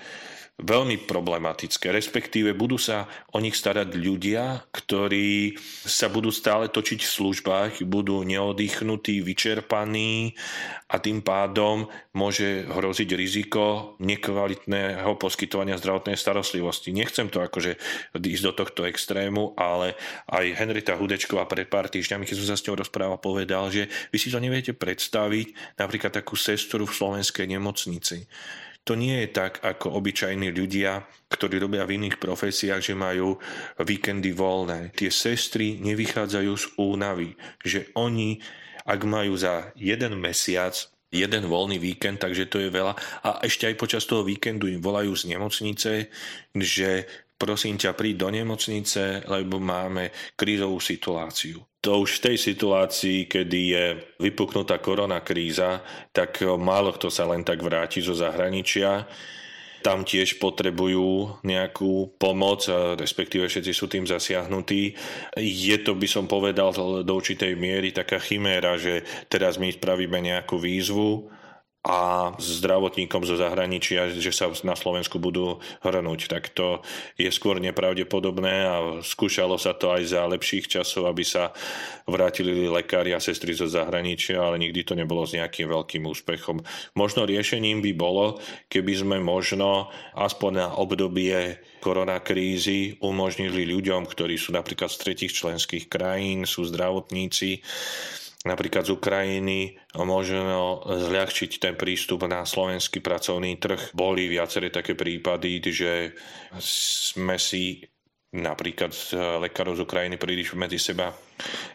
veľmi 0.58 1.06
problematické, 1.06 1.94
respektíve 1.94 2.50
budú 2.50 2.82
sa 2.82 3.06
o 3.30 3.38
nich 3.38 3.54
starať 3.54 3.94
ľudia, 3.94 4.66
ktorí 4.74 5.54
sa 5.86 6.10
budú 6.10 6.34
stále 6.34 6.66
točiť 6.66 6.98
v 6.98 7.14
službách, 7.14 7.72
budú 7.86 8.26
neoddychnutí, 8.26 9.22
vyčerpaní 9.22 10.34
a 10.90 10.98
tým 10.98 11.22
pádom 11.22 11.86
môže 12.10 12.66
hroziť 12.66 13.08
riziko 13.14 13.94
nekvalitného 14.02 15.14
poskytovania 15.14 15.78
zdravotnej 15.78 16.18
starostlivosti. 16.18 16.90
Nechcem 16.90 17.30
to 17.30 17.38
akože 17.38 17.78
ísť 18.18 18.44
do 18.50 18.52
tohto 18.58 18.82
extrému, 18.82 19.54
ale 19.54 19.94
aj 20.26 20.58
Henrita 20.58 20.98
Hudečková 20.98 21.46
pred 21.46 21.70
pár 21.70 21.86
týždňami, 21.86 22.26
keď 22.26 22.34
som 22.34 22.48
sa 22.50 22.58
s 22.58 22.66
ňou 22.66 22.82
rozprával, 22.82 23.22
povedal, 23.22 23.70
že 23.70 23.86
vy 24.10 24.18
si 24.18 24.34
to 24.34 24.42
neviete 24.42 24.74
predstaviť, 24.74 25.78
napríklad 25.78 26.18
takú 26.18 26.34
sestru 26.34 26.82
v 26.82 26.96
slovenskej 26.98 27.46
nemocnici 27.46 28.26
to 28.88 28.96
nie 28.96 29.20
je 29.20 29.28
tak 29.28 29.60
ako 29.60 30.00
obyčajní 30.00 30.48
ľudia, 30.48 31.04
ktorí 31.28 31.60
robia 31.60 31.84
v 31.84 32.00
iných 32.00 32.16
profesiách, 32.16 32.80
že 32.80 32.96
majú 32.96 33.36
víkendy 33.76 34.32
voľné. 34.32 34.96
Tie 34.96 35.12
sestry 35.12 35.76
nevychádzajú 35.76 36.52
z 36.56 36.66
únavy, 36.80 37.36
že 37.60 37.92
oni, 37.92 38.40
ak 38.88 39.00
majú 39.04 39.36
za 39.36 39.76
jeden 39.76 40.16
mesiac 40.16 40.72
jeden 41.12 41.44
voľný 41.48 41.76
víkend, 41.76 42.20
takže 42.20 42.48
to 42.48 42.64
je 42.64 42.72
veľa. 42.72 42.96
A 43.24 43.44
ešte 43.44 43.68
aj 43.68 43.80
počas 43.80 44.04
toho 44.08 44.24
víkendu 44.24 44.68
im 44.68 44.80
volajú 44.80 45.12
z 45.12 45.36
nemocnice, 45.36 46.08
že 46.56 47.04
prosím 47.38 47.78
ťa, 47.78 47.94
príď 47.94 48.26
do 48.26 48.28
nemocnice, 48.34 49.24
lebo 49.30 49.62
máme 49.62 50.10
krízovú 50.34 50.82
situáciu 50.82 51.62
to 51.78 52.02
už 52.04 52.18
v 52.18 52.24
tej 52.30 52.36
situácii, 52.36 53.18
kedy 53.30 53.60
je 53.70 53.84
vypuknutá 54.18 54.82
korona 54.82 55.22
kríza, 55.22 55.80
tak 56.10 56.42
málo 56.42 56.90
kto 56.92 57.06
sa 57.06 57.24
len 57.30 57.46
tak 57.46 57.62
vráti 57.62 58.02
zo 58.02 58.18
zahraničia. 58.18 59.06
Tam 59.78 60.02
tiež 60.02 60.42
potrebujú 60.42 61.38
nejakú 61.46 62.18
pomoc, 62.18 62.66
respektíve 62.98 63.46
všetci 63.46 63.72
sú 63.72 63.86
tým 63.86 64.10
zasiahnutí. 64.10 64.90
Je 65.38 65.76
to, 65.86 65.94
by 65.94 66.08
som 66.10 66.26
povedal, 66.26 66.74
do 67.06 67.12
určitej 67.14 67.54
miery 67.54 67.94
taká 67.94 68.18
chiméra, 68.18 68.74
že 68.74 69.06
teraz 69.30 69.54
my 69.54 69.70
spravíme 69.70 70.18
nejakú 70.18 70.58
výzvu 70.58 71.30
a 71.86 72.34
zdravotníkom 72.36 73.22
zo 73.22 73.38
zahraničia, 73.38 74.10
že 74.10 74.34
sa 74.34 74.50
na 74.66 74.74
Slovensku 74.74 75.22
budú 75.22 75.62
hrnúť. 75.86 76.26
Tak 76.26 76.50
to 76.50 76.82
je 77.14 77.30
skôr 77.30 77.62
nepravdepodobné 77.62 78.54
a 78.66 78.76
skúšalo 79.00 79.54
sa 79.62 79.78
to 79.78 79.94
aj 79.94 80.02
za 80.10 80.26
lepších 80.26 80.66
časov, 80.66 81.06
aby 81.06 81.22
sa 81.22 81.54
vrátili 82.10 82.66
lekári 82.66 83.14
a 83.14 83.22
sestry 83.22 83.54
zo 83.54 83.70
zahraničia, 83.70 84.42
ale 84.42 84.58
nikdy 84.58 84.82
to 84.82 84.98
nebolo 84.98 85.22
s 85.22 85.38
nejakým 85.38 85.70
veľkým 85.70 86.02
úspechom. 86.02 86.66
Možno 86.98 87.22
riešením 87.22 87.78
by 87.78 87.92
bolo, 87.94 88.42
keby 88.66 88.92
sme 88.98 89.16
možno 89.22 89.88
aspoň 90.18 90.52
na 90.58 90.68
obdobie 90.74 91.62
koronakrízy 91.78 92.98
umožnili 92.98 93.62
ľuďom, 93.70 94.02
ktorí 94.10 94.34
sú 94.34 94.50
napríklad 94.50 94.90
z 94.90 94.98
tretich 94.98 95.30
členských 95.30 95.86
krajín, 95.86 96.42
sú 96.42 96.66
zdravotníci, 96.66 97.62
napríklad 98.46 98.86
z 98.86 98.94
Ukrajiny 98.94 99.74
možno 99.98 100.86
zľahčiť 100.86 101.58
ten 101.58 101.74
prístup 101.74 102.22
na 102.30 102.46
slovenský 102.46 103.02
pracovný 103.02 103.58
trh. 103.58 103.90
Boli 103.96 104.30
viaceré 104.30 104.70
také 104.70 104.94
prípady, 104.94 105.58
že 105.64 106.14
sme 106.62 107.34
si 107.34 107.82
napríklad 108.28 108.92
lekárov 109.40 109.74
z 109.80 109.84
Ukrajiny 109.88 110.20
príliš 110.20 110.52
medzi 110.52 110.76
seba 110.76 111.10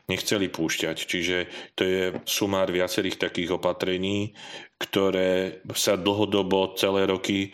nechceli 0.06 0.54
púšťať. 0.54 0.98
Čiže 1.04 1.38
to 1.74 1.82
je 1.84 2.02
sumár 2.30 2.70
viacerých 2.70 3.18
takých 3.18 3.58
opatrení, 3.58 4.32
ktoré 4.78 5.66
sa 5.74 5.98
dlhodobo 5.98 6.78
celé 6.78 7.10
roky 7.10 7.50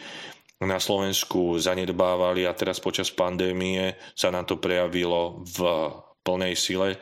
na 0.60 0.76
Slovensku 0.76 1.56
zanedbávali 1.56 2.44
a 2.44 2.52
teraz 2.52 2.84
počas 2.84 3.08
pandémie 3.16 3.96
sa 4.12 4.28
nám 4.28 4.44
to 4.44 4.60
prejavilo 4.60 5.48
v 5.48 5.60
plnej 6.20 6.54
sile 6.60 7.00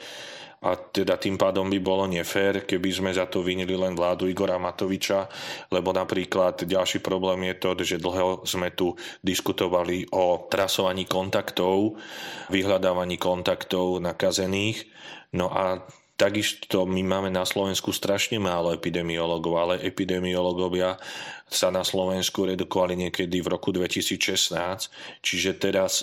a 0.58 0.74
teda 0.74 1.22
tým 1.22 1.38
pádom 1.38 1.70
by 1.70 1.78
bolo 1.78 2.10
nefér, 2.10 2.66
keby 2.66 2.90
sme 2.90 3.12
za 3.14 3.30
to 3.30 3.46
vinili 3.46 3.78
len 3.78 3.94
vládu 3.94 4.26
Igora 4.26 4.58
Matoviča, 4.58 5.30
lebo 5.70 5.94
napríklad 5.94 6.66
ďalší 6.66 7.06
problém 7.06 7.54
je 7.54 7.56
to, 7.62 7.70
že 7.78 8.02
dlho 8.02 8.42
sme 8.42 8.74
tu 8.74 8.98
diskutovali 9.22 10.10
o 10.18 10.50
trasovaní 10.50 11.06
kontaktov, 11.06 12.02
vyhľadávaní 12.50 13.22
kontaktov 13.22 14.02
nakazených, 14.02 14.90
no 15.38 15.54
a 15.54 15.86
Takisto 16.18 16.90
my 16.90 17.06
máme 17.06 17.30
na 17.30 17.46
Slovensku 17.46 17.94
strašne 17.94 18.42
málo 18.42 18.74
epidemiologov, 18.74 19.54
ale 19.54 19.86
epidemiologovia 19.86 20.98
sa 21.46 21.70
na 21.70 21.86
Slovensku 21.86 22.42
redukovali 22.42 22.98
niekedy 22.98 23.38
v 23.38 23.54
roku 23.54 23.70
2016, 23.70 24.50
čiže 25.22 25.62
teraz 25.62 26.02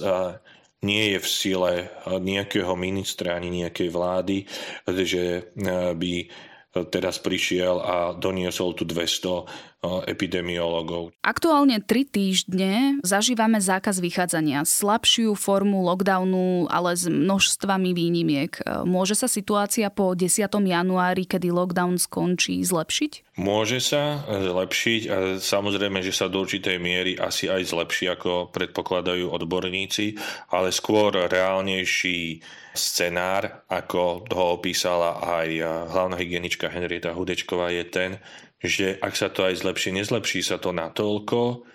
nie 0.85 1.17
je 1.17 1.19
v 1.19 1.29
sile 1.29 1.73
nejakého 2.05 2.77
ministra 2.77 3.41
ani 3.41 3.65
nejakej 3.65 3.89
vlády, 3.89 4.45
že 4.85 5.57
by 5.97 6.15
teraz 6.91 7.23
prišiel 7.23 7.79
a 7.81 7.95
doniesol 8.19 8.75
tu 8.75 8.85
200 8.85 9.74
epidemiológov. 10.09 11.13
Aktuálne 11.21 11.81
tri 11.85 12.09
týždne 12.09 12.99
zažívame 13.05 13.61
zákaz 13.61 14.01
vychádzania, 14.01 14.65
slabšiu 14.65 15.37
formu 15.37 15.85
lockdownu, 15.87 16.67
ale 16.73 16.97
s 16.97 17.05
množstvami 17.07 17.93
výnimiek. 17.93 18.57
Môže 18.89 19.15
sa 19.15 19.29
situácia 19.29 19.93
po 19.93 20.17
10. 20.17 20.49
januári, 20.49 21.25
kedy 21.29 21.53
lockdown 21.53 22.01
skončí, 22.01 22.61
zlepšiť? 22.65 23.35
Môže 23.35 23.83
sa 23.83 24.23
zlepšiť 24.31 25.03
a 25.11 25.17
samozrejme, 25.43 25.99
že 26.07 26.15
sa 26.15 26.31
do 26.31 26.47
určitej 26.47 26.79
miery 26.79 27.19
asi 27.19 27.51
aj 27.51 27.67
zlepší, 27.67 28.15
ako 28.15 28.55
predpokladajú 28.55 29.27
odborníci, 29.27 30.15
ale 30.55 30.71
skôr 30.71 31.11
reálnejší 31.27 32.39
scenár, 32.75 33.67
ako 33.71 34.27
ho 34.31 34.45
opísala 34.59 35.23
aj 35.23 35.49
hlavná 35.95 36.19
hygienička 36.19 36.71
Henrieta 36.71 37.15
Hudečková, 37.15 37.71
je 37.75 37.85
ten, 37.87 38.11
že 38.65 38.97
ak 38.97 39.13
sa 39.13 39.29
to 39.29 39.45
aj 39.45 39.61
zlepší, 39.61 39.93
nezlepší 39.93 40.41
sa 40.41 40.57
to 40.57 40.73
natoľko, 40.73 41.69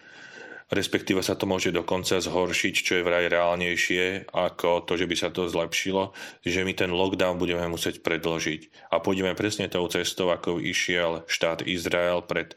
respektíve 0.69 1.25
sa 1.25 1.33
to 1.33 1.49
môže 1.49 1.73
dokonca 1.73 2.21
zhoršiť, 2.21 2.73
čo 2.73 2.93
je 3.01 3.05
vraj 3.05 3.25
reálnejšie 3.29 4.29
ako 4.29 4.85
to, 4.85 4.95
že 4.95 5.09
by 5.09 5.15
sa 5.17 5.29
to 5.33 5.49
zlepšilo, 5.49 6.13
že 6.45 6.61
my 6.61 6.73
ten 6.77 6.93
lockdown 6.93 7.41
budeme 7.41 7.65
musieť 7.67 8.05
predložiť. 8.05 8.93
A 8.93 9.01
pôjdeme 9.01 9.33
presne 9.33 9.67
tou 9.67 9.85
cestou, 9.89 10.29
ako 10.29 10.61
išiel 10.61 11.25
štát 11.25 11.65
Izrael 11.65 12.21
pred 12.21 12.53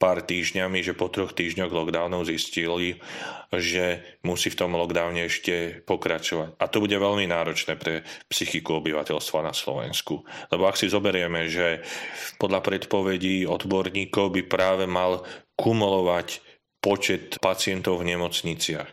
pár 0.00 0.24
týždňami, 0.24 0.80
že 0.80 0.96
po 0.96 1.12
troch 1.12 1.36
týždňoch 1.36 1.68
lockdownov 1.68 2.24
zistili, 2.24 2.96
že 3.52 4.00
musí 4.24 4.48
v 4.48 4.58
tom 4.64 4.72
lockdowne 4.72 5.28
ešte 5.28 5.84
pokračovať. 5.84 6.56
A 6.56 6.64
to 6.72 6.80
bude 6.80 6.96
veľmi 6.96 7.28
náročné 7.28 7.76
pre 7.76 8.08
psychiku 8.32 8.80
obyvateľstva 8.80 9.44
na 9.44 9.52
Slovensku. 9.52 10.24
Lebo 10.48 10.64
ak 10.64 10.80
si 10.80 10.88
zoberieme, 10.88 11.52
že 11.52 11.84
podľa 12.40 12.64
predpovedí 12.64 13.44
odborníkov 13.44 14.32
by 14.32 14.42
práve 14.48 14.88
mal 14.88 15.20
kumulovať 15.60 16.40
počet 16.80 17.36
pacientov 17.40 18.00
v 18.00 18.16
nemocniciach. 18.16 18.88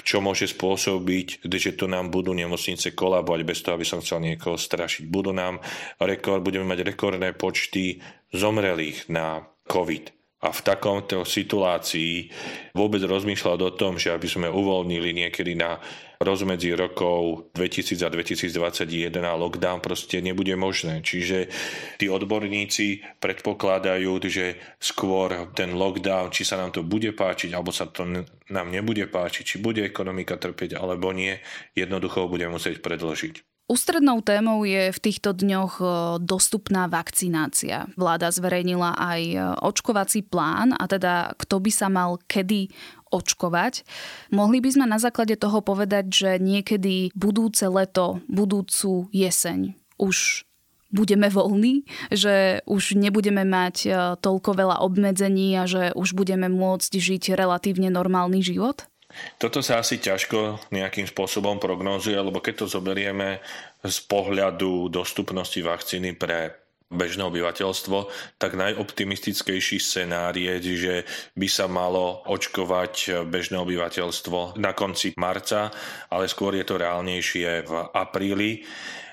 Čo 0.00 0.24
môže 0.24 0.48
spôsobiť, 0.48 1.44
že 1.44 1.76
tu 1.76 1.84
nám 1.84 2.08
budú 2.08 2.32
nemocnice 2.32 2.96
kolabovať 2.96 3.40
bez 3.44 3.60
toho, 3.60 3.76
aby 3.76 3.86
som 3.86 4.00
chcel 4.00 4.24
niekoho 4.24 4.56
strašiť. 4.56 5.04
Budú 5.06 5.36
nám 5.36 5.60
rekord, 6.00 6.40
budeme 6.40 6.64
mať 6.64 6.96
rekordné 6.96 7.36
počty 7.36 8.00
zomrelých 8.32 9.12
na 9.12 9.44
COVID. 9.68 10.19
A 10.40 10.56
v 10.56 10.60
takomto 10.64 11.28
situácii 11.28 12.32
vôbec 12.72 13.04
rozmýšľať 13.04 13.58
o 13.60 13.70
tom, 13.76 14.00
že 14.00 14.08
aby 14.08 14.24
sme 14.24 14.48
uvoľnili 14.48 15.12
niekedy 15.12 15.52
na 15.52 15.76
rozmedzi 16.20 16.76
rokov 16.76 17.52
2000 17.56 17.96
a 18.04 18.08
2021 18.12 19.08
a 19.24 19.32
lockdown 19.40 19.80
proste 19.80 20.20
nebude 20.20 20.52
možné. 20.52 21.00
Čiže 21.00 21.48
tí 21.96 22.12
odborníci 22.12 23.20
predpokladajú, 23.20 24.12
že 24.28 24.76
skôr 24.76 25.48
ten 25.56 25.72
lockdown, 25.72 26.28
či 26.28 26.44
sa 26.44 26.60
nám 26.60 26.76
to 26.76 26.84
bude 26.84 27.12
páčiť, 27.16 27.56
alebo 27.56 27.72
sa 27.72 27.88
to 27.88 28.04
nám 28.52 28.68
nebude 28.68 29.08
páčiť, 29.08 29.44
či 29.44 29.56
bude 29.64 29.80
ekonomika 29.80 30.36
trpieť, 30.36 30.76
alebo 30.76 31.12
nie, 31.16 31.40
jednoducho 31.72 32.28
bude 32.28 32.48
musieť 32.52 32.84
predložiť. 32.84 33.49
Ústrednou 33.70 34.18
témou 34.18 34.66
je 34.66 34.90
v 34.90 34.98
týchto 34.98 35.30
dňoch 35.30 35.78
e, 35.78 35.86
dostupná 36.26 36.90
vakcinácia. 36.90 37.86
Vláda 37.94 38.34
zverejnila 38.34 38.98
aj 38.98 39.20
e, 39.30 39.38
očkovací 39.62 40.26
plán 40.26 40.74
a 40.74 40.90
teda 40.90 41.38
kto 41.38 41.62
by 41.62 41.70
sa 41.70 41.86
mal 41.86 42.18
kedy 42.26 42.74
očkovať. 43.14 43.86
Mohli 44.34 44.58
by 44.58 44.70
sme 44.74 44.86
na 44.90 44.98
základe 44.98 45.38
toho 45.38 45.62
povedať, 45.62 46.10
že 46.10 46.30
niekedy 46.42 47.14
budúce 47.14 47.62
leto, 47.70 48.18
budúcu 48.26 49.06
jeseň 49.14 49.78
už 50.02 50.42
budeme 50.90 51.30
voľní, 51.30 51.86
že 52.10 52.66
už 52.66 52.98
nebudeme 52.98 53.46
mať 53.46 53.76
e, 53.86 53.90
toľko 54.18 54.50
veľa 54.50 54.82
obmedzení 54.82 55.54
a 55.54 55.70
že 55.70 55.94
už 55.94 56.18
budeme 56.18 56.50
môcť 56.50 56.90
žiť 56.90 57.38
relatívne 57.38 57.86
normálny 57.86 58.42
život? 58.42 58.90
Toto 59.38 59.60
sa 59.60 59.82
asi 59.82 59.98
ťažko 59.98 60.70
nejakým 60.70 61.06
spôsobom 61.06 61.58
prognozuje, 61.58 62.14
lebo 62.14 62.38
keď 62.38 62.64
to 62.64 62.66
zoberieme 62.70 63.42
z 63.82 63.98
pohľadu 64.06 64.88
dostupnosti 64.92 65.58
vakcíny 65.58 66.14
pre 66.14 66.54
bežné 66.90 67.22
obyvateľstvo, 67.22 68.10
tak 68.42 68.58
najoptimistickejší 68.58 69.78
scenár 69.78 70.34
je, 70.34 70.54
že 70.74 70.94
by 71.38 71.46
sa 71.46 71.70
malo 71.70 72.26
očkovať 72.26 73.22
bežné 73.30 73.62
obyvateľstvo 73.62 74.58
na 74.58 74.74
konci 74.74 75.14
marca, 75.14 75.70
ale 76.10 76.26
skôr 76.26 76.58
je 76.58 76.66
to 76.66 76.82
reálnejšie 76.82 77.62
v 77.62 77.72
apríli. 77.94 78.66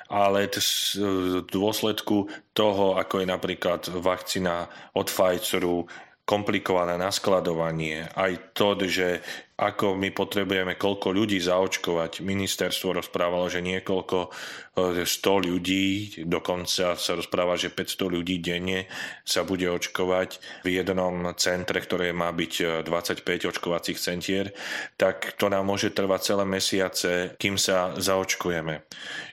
Ale 0.07 0.47
v 0.47 1.43
dôsledku 1.51 2.31
toho, 2.55 2.95
ako 2.95 3.21
je 3.21 3.27
napríklad 3.27 3.91
vakcína 3.91 4.71
od 4.95 5.11
Pfizeru, 5.11 5.83
komplikované 6.27 6.99
naskladovanie, 6.99 8.03
aj 8.15 8.51
to, 8.51 8.75
že 8.83 9.23
ako 9.57 9.97
my 9.97 10.13
potrebujeme 10.13 10.77
koľko 10.77 11.09
ľudí 11.09 11.41
zaočkovať. 11.41 12.21
Ministerstvo 12.21 13.01
rozprávalo, 13.01 13.49
že 13.49 13.65
niekoľko 13.65 14.29
100 14.77 15.01
e, 15.01 15.39
ľudí, 15.49 15.85
dokonca 16.29 16.93
sa 16.93 17.11
rozpráva, 17.17 17.57
že 17.57 17.73
500 17.73 18.13
ľudí 18.21 18.37
denne 18.37 18.85
sa 19.25 19.41
bude 19.41 19.65
očkovať 19.65 20.61
v 20.61 20.77
jednom 20.77 21.33
centre, 21.41 21.81
ktoré 21.81 22.13
má 22.13 22.29
byť 22.29 22.85
25 22.85 23.25
e, 23.25 23.45
očkovacích 23.49 23.97
centier, 23.97 24.53
tak 24.93 25.33
to 25.41 25.49
nám 25.49 25.65
môže 25.65 25.89
trvať 25.89 26.21
celé 26.21 26.45
mesiace, 26.45 27.33
kým 27.41 27.57
sa 27.57 27.97
zaočkujeme. 27.97 28.85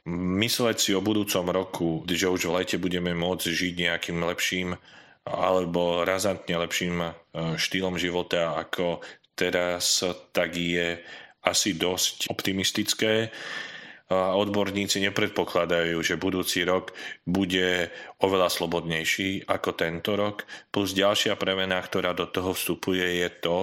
Mysleť 0.08 0.76
si 0.80 0.90
o 0.96 1.04
budúcom 1.04 1.44
roku, 1.52 2.00
že 2.08 2.32
už 2.32 2.48
v 2.48 2.64
lete 2.64 2.76
budeme 2.80 3.12
môcť 3.12 3.44
žiť 3.44 3.74
nejakým 3.76 4.24
lepším 4.24 4.72
alebo 5.24 6.04
razantne 6.04 6.56
lepším 6.64 6.96
e, 7.00 7.08
štýlom 7.60 8.00
života 8.00 8.56
ako 8.56 9.04
teraz, 9.34 10.02
tak 10.32 10.56
je 10.56 10.98
asi 11.44 11.76
dosť 11.76 12.32
optimistické. 12.32 13.28
Odborníci 14.12 15.00
nepredpokladajú, 15.00 15.96
že 16.04 16.20
budúci 16.20 16.60
rok 16.68 16.92
bude 17.24 17.88
oveľa 18.20 18.52
slobodnejší 18.52 19.48
ako 19.48 19.70
tento 19.72 20.12
rok. 20.12 20.44
Plus 20.68 20.92
ďalšia 20.92 21.40
premena, 21.40 21.80
ktorá 21.80 22.12
do 22.12 22.28
toho 22.28 22.52
vstupuje, 22.52 23.24
je 23.24 23.28
to, 23.40 23.56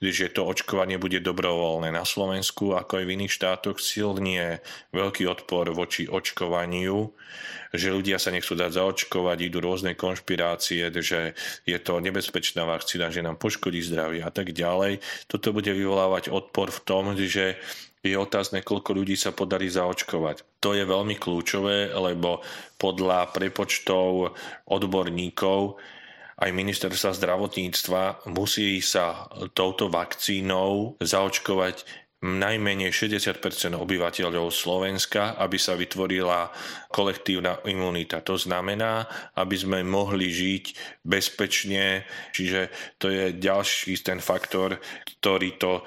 že 0.00 0.32
to 0.32 0.48
očkovanie 0.48 0.96
bude 0.96 1.20
dobrovoľné 1.20 1.92
na 1.92 2.08
Slovensku, 2.08 2.72
ako 2.72 3.00
aj 3.00 3.04
v 3.04 3.14
iných 3.20 3.36
štátoch 3.36 3.76
silnie 3.84 4.64
veľký 4.96 5.28
odpor 5.28 5.68
voči 5.76 6.08
očkovaniu, 6.08 7.12
že 7.76 7.92
ľudia 7.92 8.16
sa 8.16 8.32
nechcú 8.32 8.56
dať 8.56 8.72
zaočkovať, 8.72 9.38
idú 9.44 9.60
rôzne 9.60 9.92
konšpirácie, 9.92 10.88
že 11.04 11.36
je 11.68 11.78
to 11.80 12.00
nebezpečná 12.00 12.64
vakcína, 12.64 13.12
že 13.12 13.20
nám 13.20 13.36
poškodí 13.36 13.84
zdravie 13.84 14.24
a 14.24 14.32
tak 14.32 14.56
ďalej. 14.56 15.04
Toto 15.28 15.52
bude 15.52 15.72
vyvolávať 15.72 16.32
odpor 16.32 16.72
v 16.72 16.80
tom, 16.84 17.12
že 17.16 17.60
je 18.02 18.18
otázne, 18.18 18.66
koľko 18.66 18.98
ľudí 18.98 19.14
sa 19.14 19.30
podarí 19.30 19.70
zaočkovať. 19.70 20.58
To 20.58 20.74
je 20.74 20.82
veľmi 20.82 21.14
kľúčové, 21.22 21.94
lebo 21.94 22.42
podľa 22.74 23.30
prepočtov 23.30 24.34
odborníkov 24.66 25.78
aj 26.42 26.50
ministerstva 26.50 27.14
zdravotníctva 27.14 28.26
musí 28.34 28.82
sa 28.82 29.30
touto 29.54 29.86
vakcínou 29.86 30.98
zaočkovať 30.98 32.02
najmenej 32.22 32.94
60% 32.94 33.42
obyvateľov 33.74 34.54
Slovenska, 34.54 35.34
aby 35.42 35.58
sa 35.58 35.74
vytvorila 35.74 36.54
kolektívna 36.86 37.58
imunita. 37.66 38.22
To 38.22 38.38
znamená, 38.38 39.10
aby 39.34 39.58
sme 39.58 39.82
mohli 39.82 40.30
žiť 40.30 40.64
bezpečne, 41.02 42.06
čiže 42.30 42.70
to 43.02 43.10
je 43.10 43.34
ďalší 43.34 43.98
ten 44.06 44.22
faktor, 44.22 44.78
ktorý 45.18 45.58
to 45.58 45.82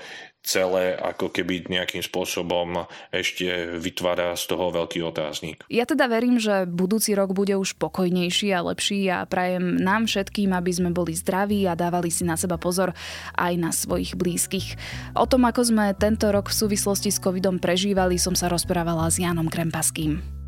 celé 0.46 0.94
ako 0.94 1.34
keby 1.34 1.66
nejakým 1.68 2.06
spôsobom 2.06 2.86
ešte 3.10 3.76
vytvára 3.82 4.38
z 4.38 4.44
toho 4.46 4.70
veľký 4.70 5.02
otáznik. 5.02 5.66
Ja 5.68 5.90
teda 5.90 6.06
verím, 6.06 6.38
že 6.38 6.70
budúci 6.70 7.18
rok 7.18 7.34
bude 7.34 7.58
už 7.58 7.76
pokojnejší 7.82 8.54
a 8.54 8.62
lepší 8.62 9.10
a 9.10 9.26
prajem 9.26 9.82
nám 9.82 10.06
všetkým, 10.06 10.54
aby 10.54 10.72
sme 10.72 10.90
boli 10.94 11.18
zdraví 11.18 11.66
a 11.66 11.74
dávali 11.74 12.14
si 12.14 12.22
na 12.22 12.38
seba 12.38 12.62
pozor 12.62 12.94
aj 13.34 13.54
na 13.58 13.74
svojich 13.74 14.14
blízkych. 14.14 14.78
O 15.18 15.26
tom, 15.26 15.50
ako 15.50 15.66
sme 15.66 15.98
tento 15.98 16.30
rok 16.30 16.54
v 16.54 16.60
súvislosti 16.62 17.10
s 17.10 17.18
covidom 17.18 17.58
prežívali, 17.58 18.22
som 18.22 18.38
sa 18.38 18.46
rozprávala 18.46 19.10
s 19.10 19.18
Jánom 19.18 19.50
Krempaským. 19.50 20.45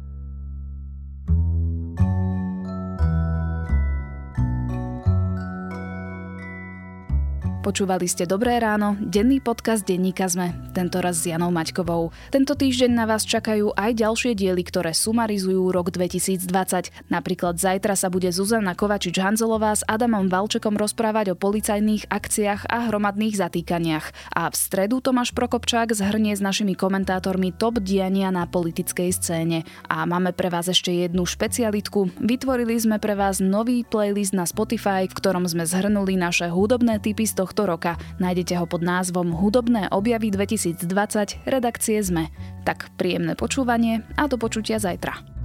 Počúvali 7.67 8.07
ste 8.07 8.23
Dobré 8.23 8.63
ráno, 8.63 8.95
denný 8.95 9.43
podcast 9.43 9.83
denníka 9.83 10.23
Zme, 10.31 10.55
tento 10.71 11.03
raz 11.03 11.19
s 11.19 11.27
Janou 11.27 11.51
Maťkovou. 11.51 12.15
Tento 12.31 12.55
týždeň 12.55 12.95
na 12.95 13.03
vás 13.03 13.27
čakajú 13.27 13.75
aj 13.75 13.91
ďalšie 13.91 14.39
diely, 14.39 14.63
ktoré 14.63 14.95
sumarizujú 14.95 15.75
rok 15.75 15.91
2020. 15.91 16.47
Napríklad 17.11 17.59
zajtra 17.59 17.99
sa 17.99 18.07
bude 18.07 18.31
Zuzana 18.31 18.71
Kovačič-Hanzelová 18.71 19.75
s 19.75 19.83
Adamom 19.83 20.31
Valčekom 20.31 20.79
rozprávať 20.79 21.35
o 21.35 21.35
policajných 21.35 22.07
akciách 22.07 22.71
a 22.71 22.87
hromadných 22.87 23.35
zatýkaniach. 23.35 24.15
A 24.31 24.47
v 24.47 24.55
stredu 24.55 25.03
Tomáš 25.03 25.35
Prokopčák 25.35 25.91
zhrnie 25.91 26.39
s 26.39 26.39
našimi 26.39 26.71
komentátormi 26.71 27.51
top 27.51 27.83
diania 27.83 28.31
na 28.31 28.47
politickej 28.47 29.11
scéne. 29.11 29.67
A 29.91 30.07
máme 30.07 30.31
pre 30.31 30.47
vás 30.47 30.71
ešte 30.71 30.95
jednu 30.95 31.27
špecialitku. 31.27 32.15
Vytvorili 32.23 32.79
sme 32.79 32.95
pre 32.95 33.19
vás 33.19 33.43
nový 33.43 33.83
playlist 33.83 34.31
na 34.31 34.47
Spotify, 34.47 35.11
v 35.11 35.17
ktorom 35.19 35.43
sme 35.43 35.67
zhrnuli 35.67 36.15
naše 36.15 36.47
hudobné 36.47 37.03
typy 37.03 37.27
z 37.27 37.43
tohto 37.43 37.56
tohto 37.57 37.73
roka. 37.73 37.97
Nájdete 38.21 38.53
ho 38.61 38.69
pod 38.69 38.85
názvom 38.85 39.33
Hudobné 39.33 39.89
objavy 39.89 40.29
2020 40.29 41.41
redakcie 41.49 41.97
ZME. 41.97 42.29
Tak 42.61 42.93
príjemné 43.01 43.33
počúvanie 43.33 44.05
a 44.13 44.29
do 44.29 44.37
počutia 44.37 44.77
zajtra. 44.77 45.36